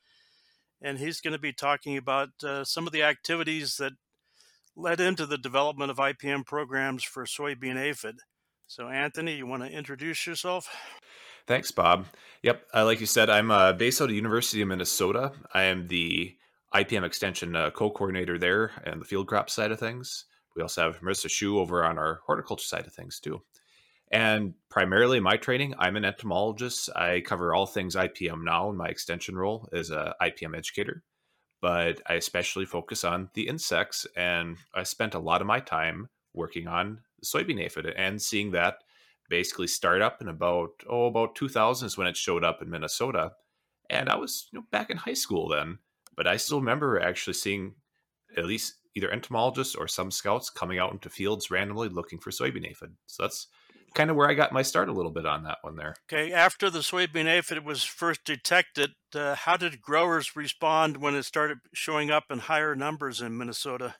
And 0.84 0.98
he's 0.98 1.22
going 1.22 1.32
to 1.32 1.38
be 1.38 1.54
talking 1.54 1.96
about 1.96 2.28
uh, 2.44 2.62
some 2.62 2.86
of 2.86 2.92
the 2.92 3.02
activities 3.02 3.76
that 3.78 3.94
led 4.76 5.00
into 5.00 5.24
the 5.24 5.38
development 5.38 5.90
of 5.90 5.96
IPM 5.96 6.44
programs 6.44 7.02
for 7.02 7.24
soybean 7.24 7.76
aphid. 7.76 8.16
So, 8.66 8.88
Anthony, 8.88 9.36
you 9.36 9.46
want 9.46 9.62
to 9.62 9.70
introduce 9.70 10.26
yourself? 10.26 10.68
Thanks, 11.46 11.70
Bob. 11.70 12.06
Yep, 12.42 12.66
uh, 12.74 12.84
like 12.84 13.00
you 13.00 13.06
said, 13.06 13.30
I'm 13.30 13.50
uh, 13.50 13.72
based 13.72 14.02
out 14.02 14.10
of 14.10 14.14
University 14.14 14.60
of 14.60 14.68
Minnesota. 14.68 15.32
I 15.54 15.64
am 15.64 15.88
the 15.88 16.36
IPM 16.74 17.04
Extension 17.04 17.56
uh, 17.56 17.70
co-coordinator 17.70 18.38
there 18.38 18.72
and 18.84 19.00
the 19.00 19.06
field 19.06 19.26
crop 19.26 19.48
side 19.48 19.72
of 19.72 19.80
things. 19.80 20.26
We 20.54 20.62
also 20.62 20.82
have 20.82 21.00
Marissa 21.00 21.28
Schuh 21.28 21.58
over 21.58 21.82
on 21.82 21.98
our 21.98 22.20
horticulture 22.26 22.64
side 22.64 22.86
of 22.86 22.92
things 22.92 23.20
too. 23.20 23.40
And 24.14 24.54
primarily 24.70 25.18
my 25.18 25.36
training, 25.36 25.74
I'm 25.76 25.96
an 25.96 26.04
entomologist. 26.04 26.88
I 26.94 27.20
cover 27.20 27.52
all 27.52 27.66
things 27.66 27.96
IPM 27.96 28.44
now 28.44 28.70
in 28.70 28.76
my 28.76 28.86
extension 28.86 29.36
role 29.36 29.68
as 29.72 29.90
a 29.90 30.14
IPM 30.22 30.56
educator. 30.56 31.02
But 31.60 32.00
I 32.06 32.14
especially 32.14 32.64
focus 32.64 33.02
on 33.02 33.30
the 33.34 33.48
insects, 33.48 34.06
and 34.16 34.56
I 34.72 34.84
spent 34.84 35.14
a 35.14 35.18
lot 35.18 35.40
of 35.40 35.48
my 35.48 35.58
time 35.58 36.10
working 36.32 36.68
on 36.68 37.00
soybean 37.24 37.60
aphid 37.60 37.86
and 37.86 38.22
seeing 38.22 38.52
that 38.52 38.76
basically 39.28 39.66
start 39.66 40.00
up 40.00 40.20
in 40.22 40.28
about 40.28 40.70
oh 40.88 41.06
about 41.06 41.34
2000 41.34 41.86
is 41.86 41.98
when 41.98 42.06
it 42.06 42.16
showed 42.16 42.44
up 42.44 42.62
in 42.62 42.70
Minnesota, 42.70 43.32
and 43.90 44.08
I 44.08 44.14
was 44.14 44.46
you 44.52 44.60
know, 44.60 44.66
back 44.70 44.90
in 44.90 44.96
high 44.96 45.14
school 45.14 45.48
then. 45.48 45.78
But 46.16 46.28
I 46.28 46.36
still 46.36 46.60
remember 46.60 47.00
actually 47.00 47.34
seeing 47.34 47.74
at 48.36 48.46
least 48.46 48.74
either 48.94 49.10
entomologists 49.10 49.74
or 49.74 49.88
some 49.88 50.12
scouts 50.12 50.50
coming 50.50 50.78
out 50.78 50.92
into 50.92 51.10
fields 51.10 51.50
randomly 51.50 51.88
looking 51.88 52.20
for 52.20 52.30
soybean 52.30 52.70
aphid. 52.70 52.94
So 53.06 53.24
that's 53.24 53.48
kind 53.94 54.10
of 54.10 54.16
where 54.16 54.28
I 54.28 54.34
got 54.34 54.52
my 54.52 54.62
start 54.62 54.88
a 54.88 54.92
little 54.92 55.10
bit 55.10 55.26
on 55.26 55.44
that 55.44 55.58
one 55.62 55.76
there. 55.76 55.94
Okay, 56.12 56.32
after 56.32 56.68
the 56.68 56.80
soybean 56.80 57.26
aphid 57.26 57.64
was 57.64 57.84
first 57.84 58.24
detected, 58.24 58.90
uh, 59.14 59.34
how 59.34 59.56
did 59.56 59.80
growers 59.80 60.36
respond 60.36 60.96
when 60.96 61.14
it 61.14 61.24
started 61.24 61.58
showing 61.72 62.10
up 62.10 62.24
in 62.30 62.40
higher 62.40 62.74
numbers 62.74 63.20
in 63.20 63.38
Minnesota? 63.38 63.94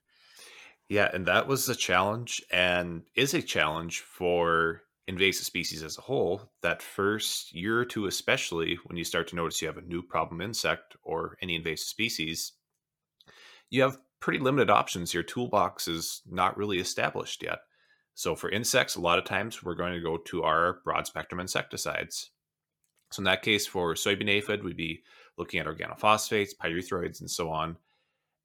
Yeah, 0.88 1.10
and 1.12 1.26
that 1.26 1.46
was 1.46 1.68
a 1.68 1.74
challenge 1.74 2.42
and 2.50 3.02
is 3.14 3.32
a 3.32 3.40
challenge 3.40 4.00
for 4.00 4.82
invasive 5.06 5.46
species 5.46 5.82
as 5.82 5.98
a 5.98 6.02
whole, 6.02 6.50
that 6.62 6.82
first 6.82 7.54
year 7.54 7.78
or 7.78 7.84
two, 7.84 8.06
especially 8.06 8.78
when 8.84 8.96
you 8.96 9.04
start 9.04 9.28
to 9.28 9.36
notice 9.36 9.60
you 9.60 9.68
have 9.68 9.76
a 9.76 9.82
new 9.82 10.02
problem 10.02 10.40
insect 10.40 10.96
or 11.02 11.36
any 11.42 11.56
invasive 11.56 11.86
species, 11.86 12.52
you 13.70 13.82
have 13.82 13.98
pretty 14.20 14.38
limited 14.38 14.70
options. 14.70 15.12
Your 15.12 15.22
toolbox 15.22 15.88
is 15.88 16.22
not 16.26 16.56
really 16.56 16.78
established 16.78 17.42
yet. 17.42 17.60
So, 18.14 18.34
for 18.34 18.50
insects, 18.50 18.96
a 18.96 19.00
lot 19.00 19.18
of 19.18 19.24
times 19.24 19.62
we're 19.62 19.74
going 19.74 19.92
to 19.92 20.00
go 20.00 20.18
to 20.18 20.42
our 20.44 20.80
broad 20.84 21.06
spectrum 21.06 21.40
insecticides. 21.40 22.30
So, 23.10 23.20
in 23.20 23.24
that 23.24 23.42
case, 23.42 23.66
for 23.66 23.94
soybean 23.94 24.30
aphid, 24.30 24.62
we'd 24.62 24.76
be 24.76 25.02
looking 25.36 25.60
at 25.60 25.66
organophosphates, 25.66 26.56
pyrethroids, 26.62 27.20
and 27.20 27.30
so 27.30 27.50
on. 27.50 27.76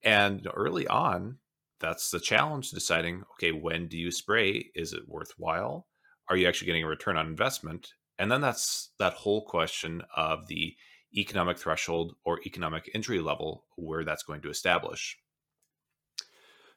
And 0.04 0.48
early 0.54 0.88
on, 0.88 1.38
that's 1.80 2.10
the 2.10 2.20
challenge 2.20 2.72
deciding 2.72 3.24
okay, 3.34 3.52
when 3.52 3.88
do 3.88 3.98
you 3.98 4.12
spray? 4.12 4.72
Is 4.74 4.94
it 4.94 5.08
worthwhile? 5.08 5.86
are 6.30 6.38
you 6.38 6.48
actually 6.48 6.68
getting 6.68 6.84
a 6.84 6.88
return 6.88 7.18
on 7.18 7.28
investment? 7.28 7.94
And 8.18 8.32
then 8.32 8.42
that's 8.42 8.92
that 9.00 9.14
whole 9.14 9.44
question 9.44 10.04
of 10.16 10.48
the 10.48 10.76
economic 11.16 11.58
threshold 11.58 12.16
or 12.24 12.40
economic 12.46 12.90
injury 12.94 13.20
level 13.20 13.66
where 13.76 14.04
that's 14.04 14.24
going 14.24 14.42
to 14.42 14.50
establish. 14.50 15.18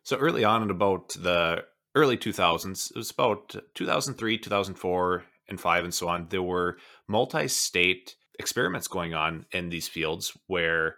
So 0.04 0.16
early 0.16 0.42
on 0.42 0.62
in 0.62 0.70
about 0.70 1.10
the 1.10 1.64
early 1.94 2.16
2000s, 2.16 2.90
it 2.90 2.96
was 2.96 3.10
about 3.10 3.54
2003, 3.74 4.38
2004, 4.38 5.24
and 5.48 5.60
5 5.60 5.84
and 5.84 5.94
so 5.94 6.08
on, 6.08 6.26
there 6.30 6.42
were 6.42 6.78
multi-state 7.08 8.16
experiments 8.38 8.88
going 8.88 9.14
on 9.14 9.46
in 9.52 9.68
these 9.68 9.88
fields 9.88 10.36
where 10.46 10.96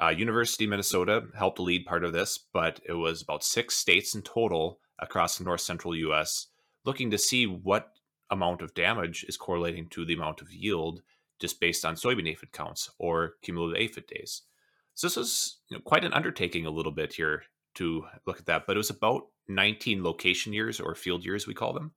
uh, 0.00 0.08
University 0.08 0.64
of 0.64 0.70
Minnesota 0.70 1.24
helped 1.36 1.58
lead 1.58 1.86
part 1.86 2.04
of 2.04 2.12
this, 2.12 2.38
but 2.52 2.80
it 2.86 2.92
was 2.92 3.22
about 3.22 3.44
six 3.44 3.76
states 3.76 4.14
in 4.14 4.22
total 4.22 4.80
across 4.98 5.38
the 5.38 5.44
north 5.44 5.60
central 5.60 5.96
U.S. 5.96 6.48
looking 6.84 7.10
to 7.10 7.18
see 7.18 7.46
what 7.46 7.92
amount 8.30 8.62
of 8.62 8.74
damage 8.74 9.24
is 9.28 9.36
correlating 9.36 9.88
to 9.88 10.04
the 10.04 10.14
amount 10.14 10.40
of 10.40 10.52
yield 10.52 11.02
just 11.40 11.60
based 11.60 11.84
on 11.84 11.94
soybean 11.94 12.30
aphid 12.30 12.52
counts 12.52 12.90
or 12.98 13.34
cumulative 13.42 13.80
aphid 13.80 14.06
days. 14.06 14.42
So 14.94 15.06
this 15.06 15.16
was 15.16 15.58
you 15.68 15.76
know, 15.76 15.82
quite 15.82 16.04
an 16.04 16.12
undertaking 16.12 16.66
a 16.66 16.70
little 16.70 16.92
bit 16.92 17.14
here 17.14 17.44
to 17.74 18.04
look 18.26 18.38
at 18.38 18.46
that, 18.46 18.66
but 18.66 18.76
it 18.76 18.78
was 18.78 18.90
about 18.90 19.26
19 19.48 20.02
location 20.02 20.52
years 20.52 20.80
or 20.80 20.94
field 20.94 21.24
years, 21.24 21.46
we 21.46 21.54
call 21.54 21.72
them. 21.72 21.92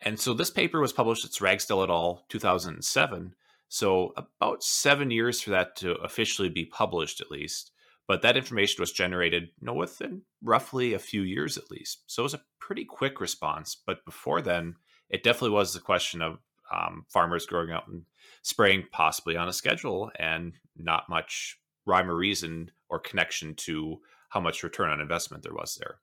And 0.00 0.18
so 0.18 0.32
this 0.32 0.50
paper 0.50 0.80
was 0.80 0.92
published 0.92 1.24
at 1.24 1.40
Ragsdale 1.40 1.82
et 1.82 1.90
al. 1.90 2.24
2007. 2.28 3.34
So 3.68 4.14
about 4.16 4.62
seven 4.62 5.10
years 5.10 5.40
for 5.40 5.50
that 5.50 5.76
to 5.76 5.92
officially 5.96 6.48
be 6.48 6.64
published, 6.64 7.20
at 7.20 7.30
least. 7.30 7.72
But 8.06 8.22
that 8.22 8.36
information 8.36 8.80
was 8.80 8.92
generated, 8.92 9.50
you 9.60 9.66
know, 9.66 9.74
within 9.74 10.22
roughly 10.42 10.94
a 10.94 10.98
few 10.98 11.22
years 11.22 11.58
at 11.58 11.70
least. 11.70 12.04
So 12.06 12.22
it 12.22 12.24
was 12.24 12.34
a 12.34 12.42
pretty 12.58 12.84
quick 12.84 13.20
response. 13.20 13.76
But 13.86 14.04
before 14.06 14.40
then, 14.40 14.76
it 15.10 15.22
definitely 15.22 15.50
was 15.50 15.74
the 15.74 15.80
question 15.80 16.22
of 16.22 16.38
um, 16.72 17.04
farmers 17.08 17.46
growing 17.46 17.70
up 17.70 17.88
and 17.88 18.04
spraying 18.42 18.84
possibly 18.92 19.36
on 19.36 19.48
a 19.48 19.52
schedule 19.52 20.10
and 20.18 20.54
not 20.76 21.08
much 21.08 21.58
rhyme 21.86 22.10
or 22.10 22.14
reason 22.14 22.70
or 22.88 22.98
connection 22.98 23.54
to 23.54 23.98
how 24.30 24.40
much 24.40 24.62
return 24.62 24.90
on 24.90 25.00
investment 25.00 25.42
there 25.42 25.54
was 25.54 25.76
there. 25.76 25.98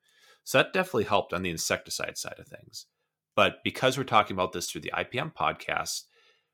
So 0.45 0.59
that 0.59 0.73
definitely 0.73 1.05
helped 1.05 1.33
on 1.33 1.41
the 1.41 1.49
insecticide 1.49 2.17
side 2.17 2.39
of 2.39 2.47
things. 2.47 2.85
But 3.35 3.63
because 3.63 3.97
we're 3.97 4.05
talking 4.05 4.35
about 4.35 4.53
this 4.53 4.69
through 4.69 4.81
the 4.81 4.93
IPM 4.95 5.33
podcast, 5.33 6.03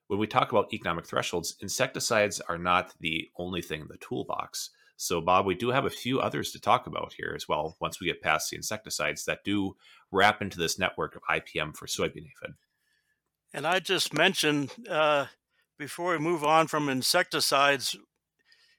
when 0.07 0.19
we 0.19 0.27
talk 0.27 0.51
about 0.51 0.74
economic 0.74 1.05
thresholds, 1.05 1.55
insecticides 1.62 2.41
are 2.41 2.57
not 2.57 2.93
the 3.00 3.29
only 3.38 3.62
thing 3.62 3.81
in 3.81 3.88
the 3.88 3.98
toolbox. 3.98 4.71
So, 4.95 5.19
Bob, 5.19 5.45
we 5.45 5.55
do 5.55 5.69
have 5.69 5.86
a 5.86 5.89
few 5.89 6.19
others 6.19 6.51
to 6.51 6.60
talk 6.60 6.88
about 6.88 7.13
here 7.17 7.33
as 7.36 7.48
well 7.48 7.75
once 7.79 8.00
we 8.00 8.07
get 8.07 8.21
past 8.21 8.50
the 8.50 8.55
insecticides 8.55 9.25
that 9.25 9.43
do 9.43 9.75
wrap 10.12 10.41
into 10.41 10.57
this 10.57 10.79
network 10.79 11.15
of 11.15 11.24
IPM 11.29 11.75
for 11.75 11.86
soybean 11.86 12.27
aphid. 12.27 12.55
And 13.53 13.67
I 13.67 13.79
just 13.79 14.13
mentioned 14.13 14.71
uh, 14.89 15.25
before 15.77 16.12
we 16.12 16.19
move 16.19 16.43
on 16.43 16.67
from 16.67 16.88
insecticides, 16.88 17.98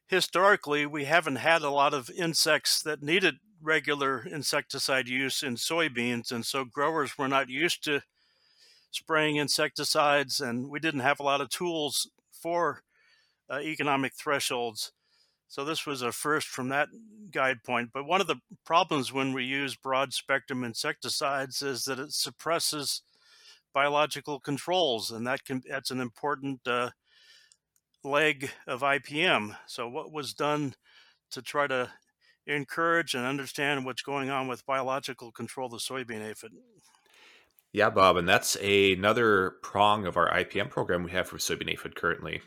historically, 0.06 0.86
we 0.86 1.04
haven't 1.04 1.36
had 1.36 1.62
a 1.62 1.70
lot 1.70 1.92
of 1.92 2.08
insects 2.10 2.82
that 2.82 3.02
needed 3.02 3.36
regular 3.62 4.24
insecticide 4.24 5.08
use 5.08 5.42
in 5.42 5.56
soybeans. 5.56 6.32
And 6.32 6.44
so 6.44 6.64
growers 6.64 7.16
were 7.16 7.28
not 7.28 7.48
used 7.48 7.84
to 7.84 8.02
spraying 8.90 9.36
insecticides, 9.36 10.40
and 10.40 10.68
we 10.68 10.78
didn't 10.78 11.00
have 11.00 11.20
a 11.20 11.24
lot 11.24 11.40
of 11.40 11.48
tools 11.48 12.10
for 12.32 12.82
uh, 13.50 13.60
economic 13.60 14.12
thresholds. 14.14 14.92
So 15.48 15.64
this 15.64 15.86
was 15.86 16.02
a 16.02 16.12
first 16.12 16.48
from 16.48 16.68
that 16.70 16.88
guide 17.30 17.62
point. 17.62 17.90
But 17.92 18.06
one 18.06 18.20
of 18.20 18.26
the 18.26 18.40
problems 18.64 19.12
when 19.12 19.32
we 19.32 19.44
use 19.44 19.76
broad 19.76 20.12
spectrum 20.12 20.64
insecticides 20.64 21.62
is 21.62 21.84
that 21.84 21.98
it 21.98 22.12
suppresses 22.12 23.02
biological 23.74 24.40
controls, 24.40 25.10
and 25.10 25.26
that 25.26 25.44
can 25.44 25.62
that's 25.68 25.90
an 25.90 26.00
important 26.00 26.66
uh, 26.66 26.90
leg 28.04 28.50
of 28.66 28.80
IPM. 28.80 29.56
So 29.66 29.88
what 29.88 30.12
was 30.12 30.34
done 30.34 30.74
to 31.30 31.42
try 31.42 31.66
to 31.66 31.90
encourage 32.46 33.14
and 33.14 33.24
understand 33.24 33.84
what's 33.84 34.02
going 34.02 34.30
on 34.30 34.48
with 34.48 34.66
biological 34.66 35.32
control 35.32 35.66
of 35.66 35.72
the 35.72 35.78
soybean 35.78 36.28
aphid? 36.28 36.52
Yeah, 37.72 37.90
Bob, 37.90 38.16
and 38.16 38.28
that's 38.28 38.56
another 38.56 39.54
prong 39.62 40.06
of 40.06 40.16
our 40.16 40.30
IPM 40.30 40.68
program 40.68 41.02
we 41.02 41.10
have 41.12 41.28
for 41.28 41.38
soybean 41.38 41.72
aphid 41.72 41.94
currently. 41.94 42.42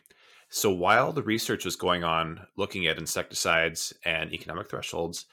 So 0.49 0.71
while 0.71 1.11
the 1.11 1.23
research 1.23 1.65
was 1.65 1.75
going 1.75 2.03
on 2.03 2.45
looking 2.55 2.85
at 2.85 2.99
insecticides 2.99 3.93
and 4.05 4.31
economic 4.31 4.69
thresholds, 4.69 5.25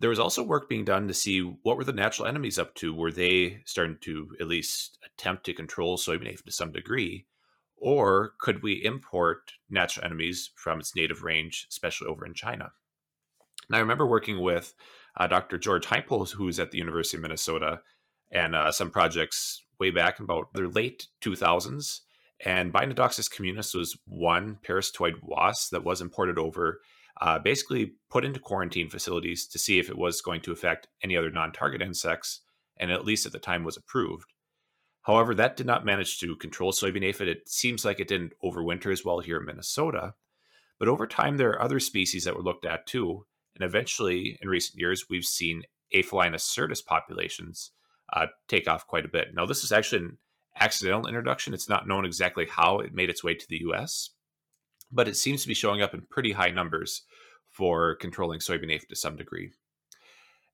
there 0.00 0.10
was 0.10 0.20
also 0.20 0.42
work 0.42 0.68
being 0.68 0.84
done 0.84 1.08
to 1.08 1.14
see 1.14 1.40
what 1.40 1.76
were 1.76 1.84
the 1.84 1.92
natural 1.92 2.28
enemies 2.28 2.58
up 2.58 2.74
to. 2.76 2.94
Were 2.94 3.10
they 3.10 3.60
starting 3.64 3.98
to 4.02 4.28
at 4.40 4.46
least 4.46 4.98
attempt 5.04 5.44
to 5.46 5.52
control 5.52 5.96
soybean 5.96 6.28
aphid 6.32 6.46
to 6.46 6.52
some 6.52 6.72
degree? 6.72 7.26
Or 7.76 8.34
could 8.40 8.62
we 8.62 8.84
import 8.84 9.52
natural 9.68 10.06
enemies 10.06 10.50
from 10.54 10.78
its 10.78 10.94
native 10.94 11.22
range, 11.22 11.66
especially 11.68 12.06
over 12.06 12.24
in 12.24 12.34
China? 12.34 12.72
And 13.68 13.76
I 13.76 13.80
remember 13.80 14.06
working 14.06 14.40
with 14.40 14.74
uh, 15.16 15.26
Dr. 15.26 15.58
George 15.58 15.86
Heimpel, 15.86 16.30
who's 16.30 16.60
at 16.60 16.70
the 16.70 16.78
University 16.78 17.16
of 17.16 17.22
Minnesota, 17.22 17.80
and 18.30 18.54
uh, 18.54 18.72
some 18.72 18.90
projects 18.90 19.62
way 19.78 19.90
back 19.90 20.18
in 20.18 20.24
about 20.24 20.52
the 20.52 20.62
late 20.62 21.06
2000s 21.22 22.00
and 22.44 22.72
Binodoxys 22.72 23.32
communis 23.32 23.74
was 23.74 23.96
one 24.06 24.58
parasitoid 24.66 25.14
wasp 25.22 25.70
that 25.70 25.84
was 25.84 26.00
imported 26.00 26.38
over, 26.38 26.80
uh, 27.20 27.38
basically 27.38 27.94
put 28.10 28.24
into 28.24 28.40
quarantine 28.40 28.90
facilities 28.90 29.46
to 29.48 29.58
see 29.58 29.78
if 29.78 29.88
it 29.88 29.98
was 29.98 30.20
going 30.20 30.40
to 30.42 30.52
affect 30.52 30.88
any 31.02 31.16
other 31.16 31.30
non 31.30 31.52
target 31.52 31.80
insects, 31.80 32.40
and 32.76 32.90
at 32.90 33.04
least 33.04 33.24
at 33.26 33.32
the 33.32 33.38
time 33.38 33.64
was 33.64 33.76
approved. 33.76 34.32
However, 35.02 35.34
that 35.34 35.56
did 35.56 35.66
not 35.66 35.84
manage 35.84 36.18
to 36.20 36.36
control 36.36 36.72
soybean 36.72 37.04
aphid. 37.04 37.28
It 37.28 37.48
seems 37.48 37.84
like 37.84 38.00
it 38.00 38.08
didn't 38.08 38.32
overwinter 38.42 38.90
as 38.92 39.04
well 39.04 39.20
here 39.20 39.38
in 39.38 39.46
Minnesota. 39.46 40.14
But 40.78 40.88
over 40.88 41.06
time, 41.06 41.36
there 41.36 41.50
are 41.50 41.62
other 41.62 41.78
species 41.78 42.24
that 42.24 42.34
were 42.34 42.42
looked 42.42 42.66
at 42.66 42.86
too. 42.86 43.26
And 43.54 43.64
eventually, 43.64 44.38
in 44.40 44.48
recent 44.48 44.78
years, 44.78 45.06
we've 45.08 45.24
seen 45.24 45.62
Aphelinus 45.94 46.42
certus 46.42 46.84
populations 46.84 47.70
uh, 48.12 48.26
take 48.48 48.68
off 48.68 48.86
quite 48.86 49.04
a 49.04 49.08
bit. 49.08 49.34
Now, 49.34 49.46
this 49.46 49.64
is 49.64 49.72
actually 49.72 50.04
an 50.04 50.18
accidental 50.58 51.06
introduction. 51.06 51.54
It's 51.54 51.68
not 51.68 51.88
known 51.88 52.04
exactly 52.04 52.46
how 52.46 52.80
it 52.80 52.94
made 52.94 53.10
its 53.10 53.22
way 53.22 53.34
to 53.34 53.46
the 53.48 53.62
US, 53.70 54.10
but 54.90 55.08
it 55.08 55.16
seems 55.16 55.42
to 55.42 55.48
be 55.48 55.54
showing 55.54 55.82
up 55.82 55.94
in 55.94 56.02
pretty 56.02 56.32
high 56.32 56.50
numbers 56.50 57.02
for 57.50 57.94
controlling 57.96 58.40
soybean 58.40 58.72
aphid 58.72 58.88
to 58.88 58.96
some 58.96 59.16
degree. 59.16 59.52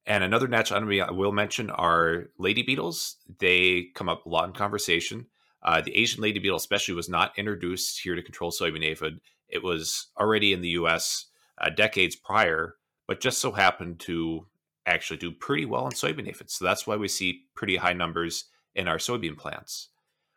And 0.07 0.25
another 0.25 0.49
natural 0.49 0.78
enemy 0.78 1.00
I 1.00 1.11
will 1.11 1.33
mention 1.33 1.71
are 1.71 2.26
lady 2.38 2.62
beetles. 2.62 3.16
They 3.38 3.88
come 3.95 4.09
up 4.09 4.26
a 4.26 4.28
lot 4.28 4.49
in 4.49 4.54
conversation. 4.54 5.26
Uh, 5.62 5.80
the 5.83 5.97
Asian 5.97 6.23
lady 6.23 6.38
beetle, 6.38 6.57
especially, 6.57 6.95
was 6.95 7.09
not 7.09 7.38
introduced 7.38 8.00
here 8.00 8.14
to 8.14 8.23
control 8.23 8.50
soybean 8.50 8.85
aphid. 8.85 9.21
It 9.49 9.62
was 9.62 10.09
already 10.19 10.52
in 10.52 10.62
the 10.62 10.71
U.S. 10.71 11.26
Uh, 11.59 11.69
decades 11.69 12.16
prior, 12.16 12.76
but 13.11 13.19
just 13.19 13.40
so 13.40 13.50
happened 13.50 13.99
to 13.99 14.47
actually 14.87 15.17
do 15.17 15.33
pretty 15.33 15.64
well 15.64 15.85
in 15.85 15.90
soybean 15.90 16.29
aphids. 16.29 16.55
So 16.55 16.64
that's 16.64 16.87
why 16.87 16.95
we 16.95 17.09
see 17.09 17.40
pretty 17.57 17.75
high 17.75 17.93
numbers 17.93 18.45
in 18.76 18.87
our 18.87 18.99
soybean 18.99 19.37
plants. 19.37 19.88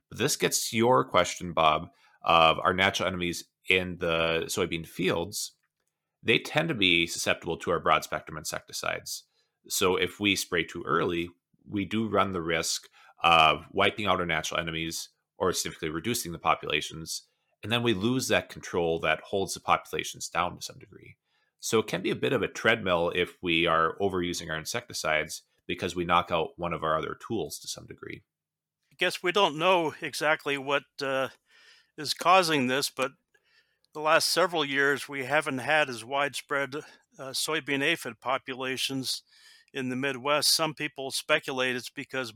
But 0.09 0.17
this 0.17 0.35
gets 0.35 0.71
to 0.71 0.77
your 0.77 1.03
question, 1.03 1.53
Bob, 1.53 1.89
of 2.23 2.57
our 2.57 2.73
natural 2.73 3.07
enemies 3.07 3.43
in 3.69 3.97
the 3.99 4.45
soybean 4.47 4.87
fields. 4.87 5.51
They 6.23 6.39
tend 6.39 6.67
to 6.69 6.73
be 6.73 7.05
susceptible 7.05 7.57
to 7.57 7.69
our 7.69 7.79
broad 7.79 8.03
spectrum 8.05 8.39
insecticides. 8.39 9.25
So 9.67 9.95
if 9.95 10.19
we 10.19 10.35
spray 10.35 10.63
too 10.63 10.83
early, 10.87 11.29
we 11.69 11.85
do 11.85 12.09
run 12.09 12.31
the 12.31 12.41
risk 12.41 12.89
of 13.23 13.65
wiping 13.71 14.07
out 14.07 14.19
our 14.19 14.25
natural 14.25 14.59
enemies 14.59 15.09
or 15.37 15.53
significantly 15.53 15.93
reducing 15.93 16.31
the 16.31 16.39
populations. 16.39 17.27
And 17.61 17.71
then 17.71 17.83
we 17.83 17.93
lose 17.93 18.29
that 18.29 18.49
control 18.49 18.97
that 19.01 19.21
holds 19.21 19.53
the 19.53 19.59
populations 19.59 20.27
down 20.27 20.55
to 20.55 20.61
some 20.63 20.79
degree. 20.79 21.17
So 21.63 21.79
it 21.79 21.87
can 21.87 22.01
be 22.01 22.09
a 22.09 22.15
bit 22.15 22.33
of 22.33 22.41
a 22.41 22.49
treadmill 22.49 23.13
if 23.15 23.37
we 23.41 23.65
are 23.67 23.95
overusing 24.01 24.49
our 24.49 24.57
insecticides 24.57 25.43
because 25.65 25.95
we 25.95 26.03
knock 26.03 26.29
out 26.29 26.49
one 26.57 26.73
of 26.73 26.83
our 26.83 26.97
other 26.97 27.17
tools 27.25 27.57
to 27.59 27.69
some 27.69 27.85
degree. 27.85 28.23
I 28.91 28.95
guess 28.97 29.23
we 29.23 29.31
don't 29.31 29.57
know 29.57 29.93
exactly 30.01 30.57
what 30.57 30.83
uh, 31.01 31.29
is 31.97 32.13
causing 32.13 32.67
this, 32.67 32.89
but 32.89 33.11
the 33.93 34.01
last 34.01 34.27
several 34.27 34.65
years 34.65 35.07
we 35.07 35.23
haven't 35.23 35.59
had 35.59 35.87
as 35.89 36.03
widespread 36.03 36.75
uh, 37.17 37.29
soybean 37.29 37.81
aphid 37.81 38.19
populations 38.19 39.23
in 39.73 39.87
the 39.87 39.95
Midwest. 39.95 40.53
Some 40.53 40.73
people 40.73 41.11
speculate 41.11 41.77
it's 41.77 41.89
because 41.89 42.33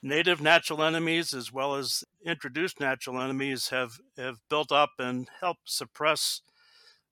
native 0.00 0.40
natural 0.40 0.84
enemies 0.84 1.34
as 1.34 1.52
well 1.52 1.74
as 1.74 2.04
introduced 2.24 2.78
natural 2.78 3.20
enemies 3.20 3.70
have, 3.70 3.98
have 4.16 4.38
built 4.48 4.70
up 4.70 4.90
and 5.00 5.28
helped 5.40 5.68
suppress 5.68 6.42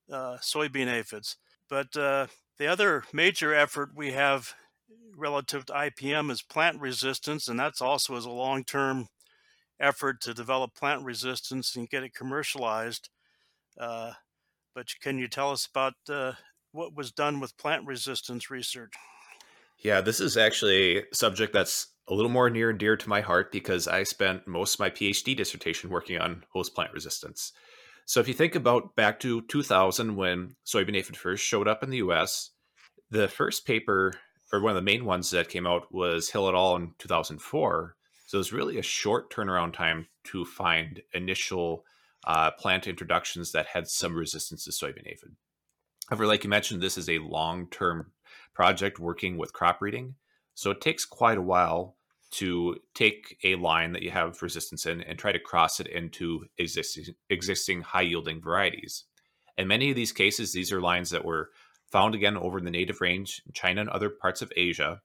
uh, 0.08 0.36
soybean 0.40 0.86
aphids. 0.86 1.36
But 1.68 1.96
uh, 1.96 2.28
the 2.58 2.66
other 2.66 3.04
major 3.12 3.54
effort 3.54 3.90
we 3.94 4.12
have 4.12 4.54
relative 5.16 5.66
to 5.66 5.72
IPM 5.72 6.30
is 6.30 6.42
plant 6.42 6.80
resistance, 6.80 7.48
and 7.48 7.58
that's 7.58 7.82
also 7.82 8.16
as 8.16 8.24
a 8.24 8.30
long 8.30 8.64
term 8.64 9.08
effort 9.80 10.20
to 10.22 10.34
develop 10.34 10.74
plant 10.74 11.04
resistance 11.04 11.76
and 11.76 11.88
get 11.88 12.02
it 12.02 12.14
commercialized. 12.14 13.10
Uh, 13.78 14.12
but 14.74 14.86
can 15.00 15.18
you 15.18 15.28
tell 15.28 15.50
us 15.50 15.66
about 15.66 15.94
uh, 16.08 16.32
what 16.72 16.94
was 16.94 17.12
done 17.12 17.40
with 17.40 17.56
plant 17.58 17.86
resistance 17.86 18.50
research? 18.50 18.92
Yeah, 19.78 20.00
this 20.00 20.20
is 20.20 20.36
actually 20.36 20.98
a 20.98 21.02
subject 21.12 21.52
that's 21.52 21.88
a 22.08 22.14
little 22.14 22.30
more 22.30 22.50
near 22.50 22.70
and 22.70 22.78
dear 22.78 22.96
to 22.96 23.08
my 23.08 23.20
heart 23.20 23.52
because 23.52 23.86
I 23.86 24.02
spent 24.02 24.46
most 24.46 24.74
of 24.74 24.80
my 24.80 24.90
PhD 24.90 25.36
dissertation 25.36 25.90
working 25.90 26.18
on 26.18 26.44
host 26.52 26.74
plant 26.74 26.92
resistance. 26.92 27.52
So 28.08 28.20
if 28.20 28.26
you 28.26 28.32
think 28.32 28.54
about 28.54 28.96
back 28.96 29.20
to 29.20 29.42
2000 29.42 30.16
when 30.16 30.56
soybean 30.64 30.96
aphid 30.96 31.14
first 31.14 31.44
showed 31.44 31.68
up 31.68 31.82
in 31.82 31.90
the 31.90 31.98
US, 31.98 32.52
the 33.10 33.28
first 33.28 33.66
paper 33.66 34.14
or 34.50 34.62
one 34.62 34.70
of 34.70 34.76
the 34.76 34.80
main 34.80 35.04
ones 35.04 35.30
that 35.32 35.50
came 35.50 35.66
out 35.66 35.92
was 35.92 36.30
Hill 36.30 36.48
et 36.48 36.54
al. 36.54 36.76
in 36.76 36.94
2004. 36.98 37.96
So 38.26 38.36
it 38.36 38.38
was 38.38 38.50
really 38.50 38.78
a 38.78 38.82
short 38.82 39.30
turnaround 39.30 39.74
time 39.74 40.06
to 40.24 40.46
find 40.46 41.02
initial 41.12 41.84
uh, 42.26 42.52
plant 42.52 42.86
introductions 42.86 43.52
that 43.52 43.66
had 43.66 43.88
some 43.88 44.16
resistance 44.16 44.64
to 44.64 44.70
soybean 44.70 45.06
aphid. 45.06 45.36
However, 46.08 46.26
like 46.26 46.44
you 46.44 46.48
mentioned, 46.48 46.80
this 46.80 46.96
is 46.96 47.10
a 47.10 47.18
long 47.18 47.68
term 47.68 48.12
project 48.54 48.98
working 48.98 49.36
with 49.36 49.52
crop 49.52 49.80
breeding. 49.80 50.14
So 50.54 50.70
it 50.70 50.80
takes 50.80 51.04
quite 51.04 51.36
a 51.36 51.42
while 51.42 51.97
to 52.30 52.76
take 52.94 53.38
a 53.44 53.54
line 53.54 53.92
that 53.92 54.02
you 54.02 54.10
have 54.10 54.42
resistance 54.42 54.86
in 54.86 55.00
and 55.02 55.18
try 55.18 55.32
to 55.32 55.38
cross 55.38 55.80
it 55.80 55.86
into 55.86 56.44
existing, 56.58 57.14
existing 57.30 57.80
high 57.82 58.02
yielding 58.02 58.40
varieties. 58.40 59.04
In 59.56 59.68
many 59.68 59.90
of 59.90 59.96
these 59.96 60.12
cases, 60.12 60.52
these 60.52 60.72
are 60.72 60.80
lines 60.80 61.10
that 61.10 61.24
were 61.24 61.50
found 61.90 62.14
again 62.14 62.36
over 62.36 62.58
in 62.58 62.64
the 62.64 62.70
native 62.70 63.00
range 63.00 63.42
in 63.46 63.52
China 63.52 63.80
and 63.80 63.90
other 63.90 64.10
parts 64.10 64.42
of 64.42 64.52
Asia. 64.56 65.00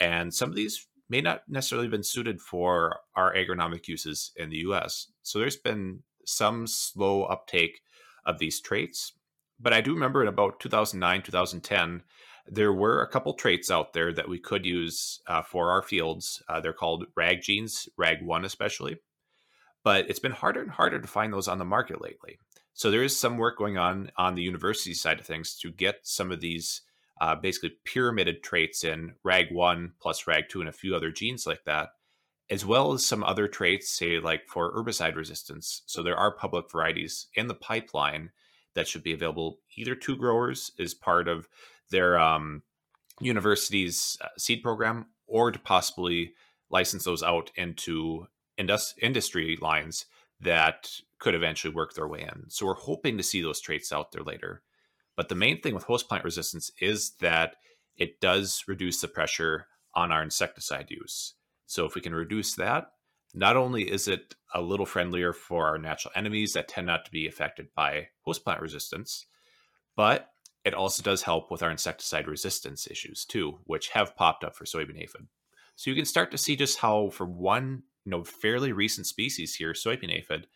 And 0.00 0.34
some 0.34 0.50
of 0.50 0.56
these 0.56 0.86
may 1.08 1.20
not 1.20 1.42
necessarily 1.48 1.86
have 1.86 1.92
been 1.92 2.02
suited 2.02 2.40
for 2.40 2.98
our 3.14 3.32
agronomic 3.34 3.86
uses 3.86 4.32
in 4.36 4.50
the 4.50 4.56
US. 4.58 5.12
So 5.22 5.38
there's 5.38 5.56
been 5.56 6.02
some 6.26 6.66
slow 6.66 7.22
uptake 7.24 7.80
of 8.24 8.38
these 8.38 8.60
traits. 8.60 9.12
But 9.58 9.72
I 9.72 9.80
do 9.80 9.94
remember 9.94 10.20
in 10.20 10.28
about 10.28 10.60
2009, 10.60 11.22
2010, 11.22 12.02
there 12.48 12.72
were 12.72 13.02
a 13.02 13.08
couple 13.08 13.34
traits 13.34 13.70
out 13.70 13.92
there 13.92 14.12
that 14.12 14.28
we 14.28 14.38
could 14.38 14.64
use 14.64 15.20
uh, 15.26 15.42
for 15.42 15.70
our 15.70 15.82
fields. 15.82 16.42
Uh, 16.48 16.60
they're 16.60 16.72
called 16.72 17.06
RAG 17.16 17.42
genes, 17.42 17.88
RAG1 17.98 18.44
especially. 18.44 18.98
But 19.82 20.08
it's 20.10 20.18
been 20.18 20.32
harder 20.32 20.62
and 20.62 20.70
harder 20.70 21.00
to 21.00 21.06
find 21.08 21.32
those 21.32 21.48
on 21.48 21.58
the 21.58 21.64
market 21.64 22.00
lately. 22.00 22.38
So 22.74 22.90
there 22.90 23.02
is 23.02 23.18
some 23.18 23.38
work 23.38 23.56
going 23.56 23.78
on 23.78 24.10
on 24.16 24.34
the 24.34 24.42
university 24.42 24.94
side 24.94 25.18
of 25.18 25.26
things 25.26 25.56
to 25.60 25.70
get 25.72 26.00
some 26.02 26.30
of 26.30 26.40
these 26.40 26.82
uh, 27.20 27.34
basically 27.34 27.72
pyramided 27.84 28.42
traits 28.42 28.84
in 28.84 29.14
RAG1 29.24 29.92
plus 30.00 30.24
RAG2 30.24 30.60
and 30.60 30.68
a 30.68 30.72
few 30.72 30.94
other 30.94 31.10
genes 31.10 31.46
like 31.46 31.64
that, 31.64 31.90
as 32.50 32.66
well 32.66 32.92
as 32.92 33.06
some 33.06 33.24
other 33.24 33.48
traits, 33.48 33.88
say 33.88 34.20
like 34.20 34.46
for 34.46 34.74
herbicide 34.74 35.16
resistance. 35.16 35.82
So 35.86 36.02
there 36.02 36.16
are 36.16 36.30
public 36.30 36.70
varieties 36.70 37.28
in 37.34 37.46
the 37.46 37.54
pipeline 37.54 38.30
that 38.74 38.86
should 38.86 39.02
be 39.02 39.14
available 39.14 39.60
either 39.76 39.94
to 39.94 40.16
growers 40.16 40.70
as 40.78 40.92
part 40.92 41.28
of 41.28 41.48
their 41.90 42.18
um, 42.18 42.62
university's 43.20 44.18
uh, 44.20 44.28
seed 44.38 44.62
program 44.62 45.06
or 45.26 45.50
to 45.50 45.58
possibly 45.58 46.32
license 46.70 47.04
those 47.04 47.22
out 47.22 47.50
into 47.56 48.26
indus- 48.56 48.94
industry 49.00 49.58
lines 49.60 50.06
that 50.40 50.90
could 51.18 51.34
eventually 51.34 51.72
work 51.72 51.94
their 51.94 52.08
way 52.08 52.20
in. 52.22 52.44
So 52.48 52.66
we're 52.66 52.74
hoping 52.74 53.16
to 53.16 53.22
see 53.22 53.40
those 53.40 53.60
traits 53.60 53.92
out 53.92 54.12
there 54.12 54.22
later. 54.22 54.62
But 55.16 55.28
the 55.28 55.34
main 55.34 55.60
thing 55.60 55.74
with 55.74 55.84
host 55.84 56.08
plant 56.08 56.24
resistance 56.24 56.70
is 56.80 57.12
that 57.20 57.56
it 57.96 58.20
does 58.20 58.64
reduce 58.68 59.00
the 59.00 59.08
pressure 59.08 59.66
on 59.94 60.12
our 60.12 60.22
insecticide 60.22 60.90
use. 60.90 61.34
So 61.66 61.86
if 61.86 61.94
we 61.94 62.02
can 62.02 62.14
reduce 62.14 62.54
that, 62.56 62.88
not 63.34 63.56
only 63.56 63.90
is 63.90 64.08
it 64.08 64.34
a 64.54 64.60
little 64.60 64.86
friendlier 64.86 65.32
for 65.32 65.66
our 65.66 65.78
natural 65.78 66.12
enemies 66.14 66.52
that 66.52 66.68
tend 66.68 66.86
not 66.86 67.04
to 67.06 67.10
be 67.10 67.26
affected 67.26 67.68
by 67.74 68.08
host 68.22 68.44
plant 68.44 68.60
resistance, 68.60 69.26
but 69.96 70.30
it 70.66 70.74
also 70.74 71.00
does 71.00 71.22
help 71.22 71.48
with 71.48 71.62
our 71.62 71.70
insecticide 71.70 72.26
resistance 72.26 72.88
issues 72.90 73.24
too, 73.24 73.60
which 73.64 73.90
have 73.90 74.16
popped 74.16 74.42
up 74.42 74.56
for 74.56 74.64
soybean 74.64 75.00
aphid. 75.00 75.28
So 75.76 75.90
you 75.90 75.96
can 75.96 76.04
start 76.04 76.32
to 76.32 76.38
see 76.38 76.56
just 76.56 76.80
how, 76.80 77.10
for 77.10 77.24
one, 77.24 77.84
you 78.04 78.10
know, 78.10 78.24
fairly 78.24 78.72
recent 78.72 79.06
species 79.06 79.54
here, 79.54 79.74
soybean 79.74 80.12
aphid, 80.12 80.48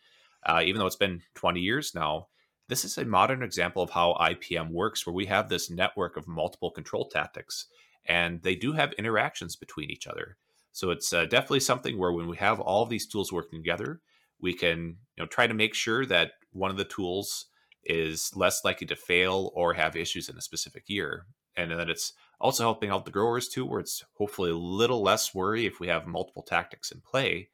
uh, 0.45 0.61
even 0.65 0.79
though 0.79 0.85
it's 0.85 0.97
been 0.97 1.21
20 1.35 1.61
years 1.61 1.95
now, 1.95 2.27
this 2.67 2.83
is 2.83 2.97
a 2.97 3.05
modern 3.05 3.41
example 3.41 3.81
of 3.81 3.91
how 3.91 4.17
IPM 4.19 4.71
works, 4.71 5.05
where 5.05 5.13
we 5.13 5.27
have 5.27 5.47
this 5.47 5.69
network 5.69 6.17
of 6.17 6.27
multiple 6.27 6.71
control 6.71 7.07
tactics, 7.07 7.67
and 8.05 8.41
they 8.41 8.55
do 8.55 8.73
have 8.73 8.91
interactions 8.93 9.55
between 9.55 9.89
each 9.89 10.07
other. 10.07 10.35
So 10.73 10.89
it's 10.89 11.13
uh, 11.13 11.23
definitely 11.25 11.61
something 11.61 11.97
where 11.97 12.11
when 12.11 12.27
we 12.27 12.37
have 12.37 12.59
all 12.59 12.85
these 12.85 13.07
tools 13.07 13.31
working 13.31 13.59
together, 13.59 14.01
we 14.41 14.53
can 14.53 14.97
you 15.15 15.23
know 15.23 15.25
try 15.25 15.47
to 15.47 15.53
make 15.53 15.73
sure 15.73 16.05
that 16.07 16.31
one 16.51 16.71
of 16.71 16.77
the 16.77 16.83
tools 16.83 17.45
is 17.83 18.31
less 18.35 18.63
likely 18.63 18.87
to 18.87 18.95
fail 18.95 19.51
or 19.55 19.73
have 19.73 19.95
issues 19.95 20.29
in 20.29 20.37
a 20.37 20.41
specific 20.41 20.83
year. 20.87 21.25
And 21.55 21.71
then 21.71 21.89
it's 21.89 22.13
also 22.39 22.63
helping 22.63 22.89
out 22.89 23.05
the 23.05 23.11
growers 23.11 23.47
too, 23.47 23.65
where 23.65 23.79
it's 23.79 24.03
hopefully 24.13 24.51
a 24.51 24.55
little 24.55 25.01
less 25.01 25.33
worry 25.33 25.65
if 25.65 25.79
we 25.79 25.87
have 25.87 26.07
multiple 26.07 26.43
tactics 26.43 26.91
in 26.91 27.01
play. 27.01 27.49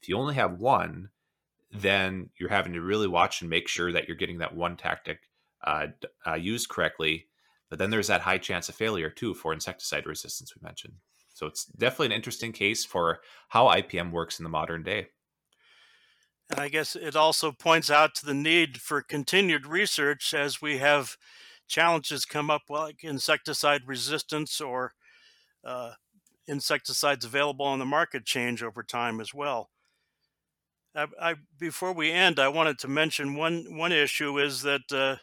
If 0.00 0.08
you 0.08 0.16
only 0.16 0.34
have 0.34 0.58
one, 0.58 1.10
then 1.72 2.30
you're 2.38 2.48
having 2.48 2.72
to 2.74 2.80
really 2.80 3.08
watch 3.08 3.40
and 3.40 3.50
make 3.50 3.68
sure 3.68 3.92
that 3.92 4.08
you're 4.08 4.16
getting 4.16 4.38
that 4.38 4.54
one 4.54 4.76
tactic 4.76 5.20
uh, 5.64 5.88
uh, 6.26 6.34
used 6.34 6.68
correctly. 6.68 7.26
But 7.70 7.78
then 7.78 7.90
there's 7.90 8.08
that 8.08 8.20
high 8.22 8.38
chance 8.38 8.68
of 8.68 8.74
failure 8.74 9.10
too 9.10 9.34
for 9.34 9.52
insecticide 9.52 10.06
resistance 10.06 10.54
we 10.54 10.62
mentioned. 10.62 10.94
So 11.34 11.46
it's 11.46 11.64
definitely 11.64 12.06
an 12.06 12.12
interesting 12.12 12.52
case 12.52 12.84
for 12.84 13.20
how 13.48 13.66
IPM 13.66 14.10
works 14.10 14.38
in 14.38 14.44
the 14.44 14.50
modern 14.50 14.82
day. 14.82 15.08
I 16.56 16.68
guess 16.68 16.96
it 16.96 17.16
also 17.16 17.52
points 17.52 17.90
out 17.90 18.14
to 18.16 18.26
the 18.26 18.34
need 18.34 18.80
for 18.80 19.02
continued 19.02 19.66
research 19.66 20.34
as 20.34 20.60
we 20.60 20.78
have 20.78 21.16
challenges 21.66 22.24
come 22.24 22.50
up, 22.50 22.62
like 22.68 23.02
insecticide 23.02 23.82
resistance 23.86 24.60
or 24.60 24.92
uh, 25.64 25.92
insecticides 26.46 27.24
available 27.24 27.66
on 27.66 27.78
the 27.78 27.84
market 27.84 28.24
change 28.24 28.62
over 28.62 28.82
time 28.82 29.20
as 29.20 29.32
well. 29.32 29.70
I, 30.94 31.06
I, 31.20 31.34
before 31.58 31.92
we 31.92 32.10
end, 32.10 32.38
I 32.38 32.48
wanted 32.48 32.78
to 32.80 32.88
mention 32.88 33.34
one 33.34 33.76
one 33.76 33.92
issue 33.92 34.38
is 34.38 34.62
that 34.62 34.92
uh, 34.92 35.16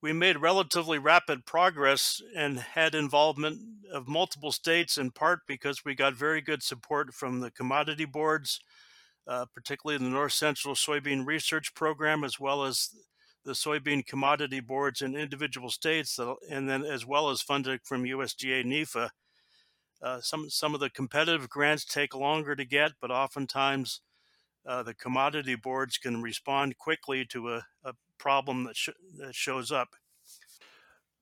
we 0.00 0.12
made 0.12 0.36
relatively 0.36 0.98
rapid 0.98 1.46
progress 1.46 2.22
and 2.36 2.58
had 2.58 2.94
involvement 2.94 3.60
of 3.92 4.06
multiple 4.06 4.52
states 4.52 4.98
in 4.98 5.10
part 5.10 5.40
because 5.48 5.84
we 5.84 5.94
got 5.94 6.14
very 6.14 6.40
good 6.40 6.62
support 6.62 7.12
from 7.14 7.40
the 7.40 7.50
commodity 7.50 8.04
boards, 8.04 8.60
uh, 9.26 9.46
particularly 9.54 10.02
the 10.02 10.10
North 10.10 10.32
Central 10.32 10.74
Soybean 10.74 11.26
Research 11.26 11.74
Program, 11.74 12.24
as 12.24 12.38
well 12.38 12.64
as 12.64 12.90
the 13.44 13.52
soybean 13.52 14.04
commodity 14.06 14.60
boards 14.60 15.02
in 15.02 15.14
individual 15.14 15.70
states, 15.70 16.18
and 16.50 16.68
then 16.68 16.84
as 16.84 17.04
well 17.04 17.28
as 17.30 17.42
funded 17.42 17.80
from 17.84 18.04
USDA 18.04 18.64
NIFA. 18.64 19.10
Uh, 20.02 20.20
some 20.20 20.50
some 20.50 20.74
of 20.74 20.80
the 20.80 20.90
competitive 20.90 21.48
grants 21.48 21.84
take 21.84 22.14
longer 22.14 22.56
to 22.56 22.64
get, 22.64 22.92
but 23.00 23.10
oftentimes 23.10 24.00
uh, 24.66 24.82
the 24.82 24.94
commodity 24.94 25.54
boards 25.54 25.98
can 25.98 26.22
respond 26.22 26.76
quickly 26.78 27.24
to 27.26 27.50
a, 27.54 27.66
a 27.84 27.94
problem 28.18 28.64
that, 28.64 28.76
sh- 28.76 28.90
that 29.18 29.34
shows 29.34 29.70
up. 29.70 29.88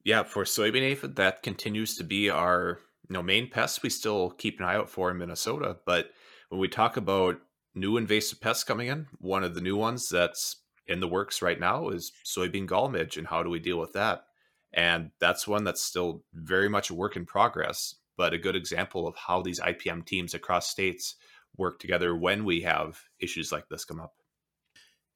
Yeah, 0.04 0.22
for 0.24 0.44
soybean 0.44 0.82
aphid, 0.82 1.16
that 1.16 1.42
continues 1.42 1.96
to 1.96 2.04
be 2.04 2.28
our 2.30 2.80
you 3.08 3.14
know 3.14 3.22
main 3.22 3.50
pest 3.50 3.82
we 3.82 3.90
still 3.90 4.30
keep 4.30 4.58
an 4.58 4.64
eye 4.64 4.76
out 4.76 4.88
for 4.88 5.10
in 5.10 5.18
Minnesota. 5.18 5.76
But 5.86 6.10
when 6.48 6.60
we 6.60 6.68
talk 6.68 6.96
about 6.96 7.40
new 7.74 7.96
invasive 7.96 8.40
pests 8.40 8.64
coming 8.64 8.88
in, 8.88 9.06
one 9.18 9.44
of 9.44 9.54
the 9.54 9.60
new 9.60 9.76
ones 9.76 10.08
that's 10.08 10.56
in 10.86 11.00
the 11.00 11.08
works 11.08 11.42
right 11.42 11.60
now 11.60 11.88
is 11.88 12.12
soybean 12.24 12.66
gall 12.66 12.88
midge, 12.88 13.16
and 13.16 13.26
how 13.26 13.42
do 13.42 13.50
we 13.50 13.58
deal 13.58 13.78
with 13.78 13.92
that? 13.92 14.24
And 14.72 15.10
that's 15.20 15.46
one 15.46 15.64
that's 15.64 15.82
still 15.82 16.24
very 16.32 16.68
much 16.68 16.90
a 16.90 16.94
work 16.94 17.16
in 17.16 17.26
progress 17.26 17.96
but 18.16 18.32
a 18.32 18.38
good 18.38 18.56
example 18.56 19.06
of 19.06 19.16
how 19.16 19.42
these 19.42 19.60
IPM 19.60 20.04
teams 20.04 20.34
across 20.34 20.68
states 20.68 21.16
work 21.56 21.78
together 21.78 22.14
when 22.14 22.44
we 22.44 22.60
have 22.62 23.00
issues 23.18 23.52
like 23.52 23.68
this 23.68 23.84
come 23.84 24.00
up. 24.00 24.14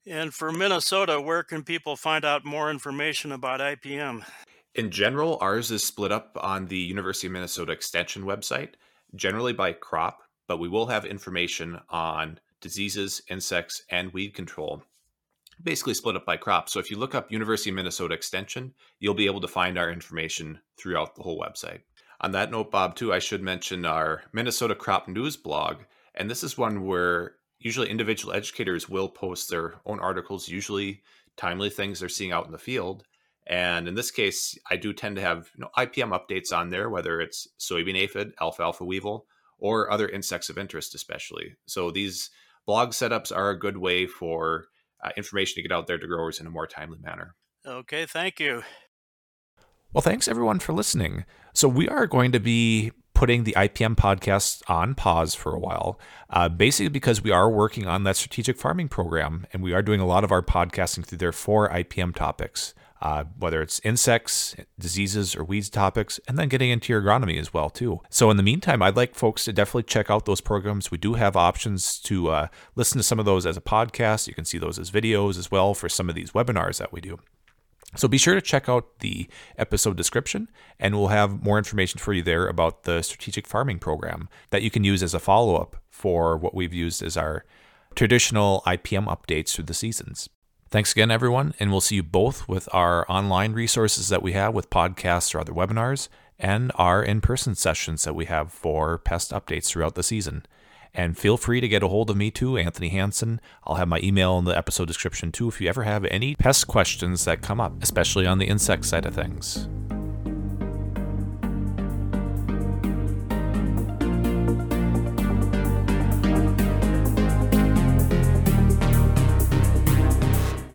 And 0.05 0.33
for 0.33 0.51
Minnesota, 0.51 1.19
where 1.19 1.43
can 1.43 1.63
people 1.63 1.95
find 1.95 2.23
out 2.23 2.45
more 2.45 2.71
information 2.71 3.31
about 3.31 3.59
IPM? 3.59 4.23
In 4.75 4.91
general, 4.91 5.37
ours 5.41 5.71
is 5.71 5.83
split 5.83 6.11
up 6.11 6.37
on 6.39 6.67
the 6.67 6.77
University 6.77 7.27
of 7.27 7.33
Minnesota 7.33 7.71
Extension 7.71 8.23
website, 8.23 8.73
generally 9.15 9.53
by 9.53 9.73
crop, 9.73 10.21
but 10.47 10.59
we 10.59 10.69
will 10.69 10.87
have 10.87 11.05
information 11.05 11.79
on 11.89 12.39
diseases, 12.61 13.21
insects, 13.29 13.83
and 13.89 14.13
weed 14.13 14.33
control, 14.33 14.83
basically 15.61 15.93
split 15.93 16.15
up 16.15 16.25
by 16.25 16.37
crop. 16.37 16.69
So 16.69 16.79
if 16.79 16.91
you 16.91 16.97
look 16.97 17.15
up 17.15 17.31
University 17.31 17.69
of 17.69 17.75
Minnesota 17.75 18.13
Extension, 18.13 18.73
you'll 18.99 19.13
be 19.13 19.25
able 19.25 19.41
to 19.41 19.47
find 19.47 19.77
our 19.77 19.91
information 19.91 20.59
throughout 20.77 21.15
the 21.15 21.23
whole 21.23 21.39
website. 21.39 21.81
On 22.21 22.31
that 22.31 22.51
note, 22.51 22.71
Bob, 22.71 22.95
too, 22.95 23.13
I 23.13 23.19
should 23.19 23.43
mention 23.43 23.85
our 23.85 24.23
Minnesota 24.33 24.75
Crop 24.75 25.07
News 25.07 25.37
blog. 25.37 25.77
And 26.15 26.29
this 26.29 26.43
is 26.43 26.57
one 26.57 26.85
where 26.85 27.35
usually 27.59 27.89
individual 27.89 28.33
educators 28.33 28.89
will 28.89 29.09
post 29.09 29.49
their 29.49 29.75
own 29.85 29.99
articles, 29.99 30.47
usually 30.47 31.01
timely 31.35 31.69
things 31.69 31.99
they're 31.99 32.09
seeing 32.09 32.31
out 32.31 32.45
in 32.45 32.51
the 32.51 32.57
field. 32.57 33.03
And 33.45 33.87
in 33.87 33.95
this 33.95 34.11
case, 34.11 34.57
I 34.69 34.75
do 34.75 34.93
tend 34.93 35.15
to 35.15 35.21
have 35.21 35.49
you 35.55 35.61
know, 35.61 35.69
IPM 35.77 36.09
updates 36.09 36.51
on 36.51 36.69
there, 36.69 36.89
whether 36.89 37.21
it's 37.21 37.47
soybean 37.59 37.95
aphid, 37.95 38.33
alfalfa 38.41 38.83
weevil, 38.83 39.25
or 39.59 39.89
other 39.91 40.09
insects 40.09 40.49
of 40.49 40.57
interest, 40.57 40.95
especially. 40.95 41.55
So 41.65 41.91
these 41.91 42.29
blog 42.67 42.91
setups 42.91 43.35
are 43.35 43.49
a 43.49 43.57
good 43.57 43.77
way 43.77 44.05
for 44.05 44.65
uh, 45.03 45.09
information 45.17 45.55
to 45.55 45.67
get 45.67 45.71
out 45.75 45.87
there 45.87 45.97
to 45.97 46.05
growers 46.05 46.39
in 46.39 46.45
a 46.45 46.51
more 46.51 46.67
timely 46.67 46.99
manner. 47.01 47.33
Okay, 47.65 48.05
thank 48.05 48.39
you. 48.39 48.61
Well, 49.93 50.01
thanks 50.01 50.27
everyone 50.27 50.59
for 50.59 50.73
listening. 50.73 51.25
So, 51.53 51.67
we 51.67 51.89
are 51.89 52.05
going 52.05 52.31
to 52.33 52.39
be 52.39 52.91
putting 53.17 53.45
the 53.45 53.53
IPM 53.53 53.95
podcast 53.95 54.61
on 54.69 54.93
pause 54.93 55.33
for 55.33 55.55
a 55.55 55.59
while, 55.59 55.99
uh, 56.29 56.47
basically 56.47 56.89
because 56.89 57.23
we 57.23 57.31
are 57.31 57.49
working 57.49 57.87
on 57.87 58.03
that 58.03 58.15
strategic 58.15 58.57
farming 58.57 58.89
program 58.89 59.47
and 59.51 59.63
we 59.63 59.73
are 59.73 59.81
doing 59.81 59.99
a 59.99 60.05
lot 60.05 60.23
of 60.23 60.31
our 60.31 60.43
podcasting 60.43 61.03
through 61.03 61.17
there 61.17 61.31
for 61.31 61.67
IPM 61.69 62.13
topics, 62.13 62.75
uh, 63.01 63.25
whether 63.37 63.61
it's 63.61 63.79
insects, 63.83 64.55
diseases, 64.79 65.35
or 65.35 65.43
weeds 65.43 65.69
topics, 65.69 66.19
and 66.27 66.37
then 66.37 66.47
getting 66.47 66.69
into 66.69 66.91
your 66.91 67.01
agronomy 67.01 67.39
as 67.39 67.53
well 67.53 67.69
too. 67.69 68.01
So 68.09 68.29
in 68.31 68.37
the 68.37 68.43
meantime, 68.43 68.81
I'd 68.81 68.95
like 68.95 69.15
folks 69.15 69.45
to 69.45 69.53
definitely 69.53 69.83
check 69.83 70.09
out 70.09 70.25
those 70.25 70.41
programs. 70.41 70.91
We 70.91 70.97
do 70.97 71.13
have 71.13 71.35
options 71.35 71.99
to 72.01 72.29
uh, 72.29 72.47
listen 72.75 72.97
to 72.97 73.03
some 73.03 73.19
of 73.19 73.25
those 73.25 73.45
as 73.45 73.57
a 73.57 73.61
podcast. 73.61 74.27
You 74.27 74.33
can 74.33 74.45
see 74.45 74.57
those 74.57 74.79
as 74.79 74.91
videos 74.91 75.37
as 75.37 75.51
well 75.51 75.73
for 75.73 75.89
some 75.89 76.09
of 76.09 76.15
these 76.15 76.31
webinars 76.31 76.79
that 76.79 76.91
we 76.91 77.01
do. 77.01 77.19
So 77.95 78.07
be 78.07 78.17
sure 78.17 78.35
to 78.35 78.41
check 78.41 78.67
out 78.67 78.99
the 78.99 79.29
episode 79.57 79.95
description, 79.95 80.49
and 80.79 80.95
we'll 80.95 81.07
have 81.07 81.41
more 81.41 81.57
information 81.57 81.99
for 81.99 82.13
you 82.13 82.21
there 82.21 82.47
about 82.47 82.83
the 82.83 83.01
strategic 83.01 83.47
farming 83.47 83.79
program 83.79 84.27
that 84.49 84.61
you 84.61 84.69
can 84.69 84.83
use 84.83 85.01
as 85.01 85.13
a 85.13 85.19
follow 85.19 85.55
up 85.55 85.77
for 85.89 86.37
what 86.37 86.53
we've 86.53 86.73
used 86.73 87.01
as 87.01 87.15
our 87.15 87.45
traditional 87.95 88.61
IPM 88.67 89.07
updates 89.07 89.53
through 89.53 89.65
the 89.65 89.73
seasons. 89.73 90.29
Thanks 90.69 90.91
again, 90.91 91.11
everyone, 91.11 91.53
and 91.61 91.71
we'll 91.71 91.79
see 91.79 91.95
you 91.95 92.03
both 92.03 92.45
with 92.49 92.67
our 92.73 93.09
online 93.09 93.53
resources 93.53 94.09
that 94.09 94.21
we 94.21 94.33
have 94.33 94.53
with 94.53 94.69
podcasts 94.69 95.33
or 95.33 95.39
other 95.39 95.53
webinars 95.53 96.09
and 96.37 96.73
our 96.75 97.01
in 97.01 97.21
person 97.21 97.55
sessions 97.55 98.03
that 98.03 98.15
we 98.15 98.25
have 98.25 98.51
for 98.51 98.97
pest 98.97 99.31
updates 99.31 99.67
throughout 99.67 99.95
the 99.95 100.03
season. 100.03 100.45
And 100.93 101.17
feel 101.17 101.37
free 101.37 101.61
to 101.61 101.69
get 101.69 101.83
a 101.83 101.87
hold 101.87 102.09
of 102.09 102.17
me 102.17 102.31
too, 102.31 102.57
Anthony 102.57 102.89
Hanson. 102.89 103.39
I'll 103.63 103.75
have 103.75 103.87
my 103.87 103.99
email 103.99 104.37
in 104.39 104.45
the 104.45 104.57
episode 104.57 104.87
description 104.87 105.31
too 105.31 105.47
if 105.47 105.61
you 105.61 105.69
ever 105.69 105.83
have 105.83 106.03
any 106.05 106.35
pest 106.35 106.67
questions 106.67 107.23
that 107.23 107.41
come 107.41 107.61
up, 107.61 107.81
especially 107.81 108.25
on 108.25 108.37
the 108.37 108.47
insect 108.47 108.85
side 108.85 109.05
of 109.05 109.15
things. 109.15 109.69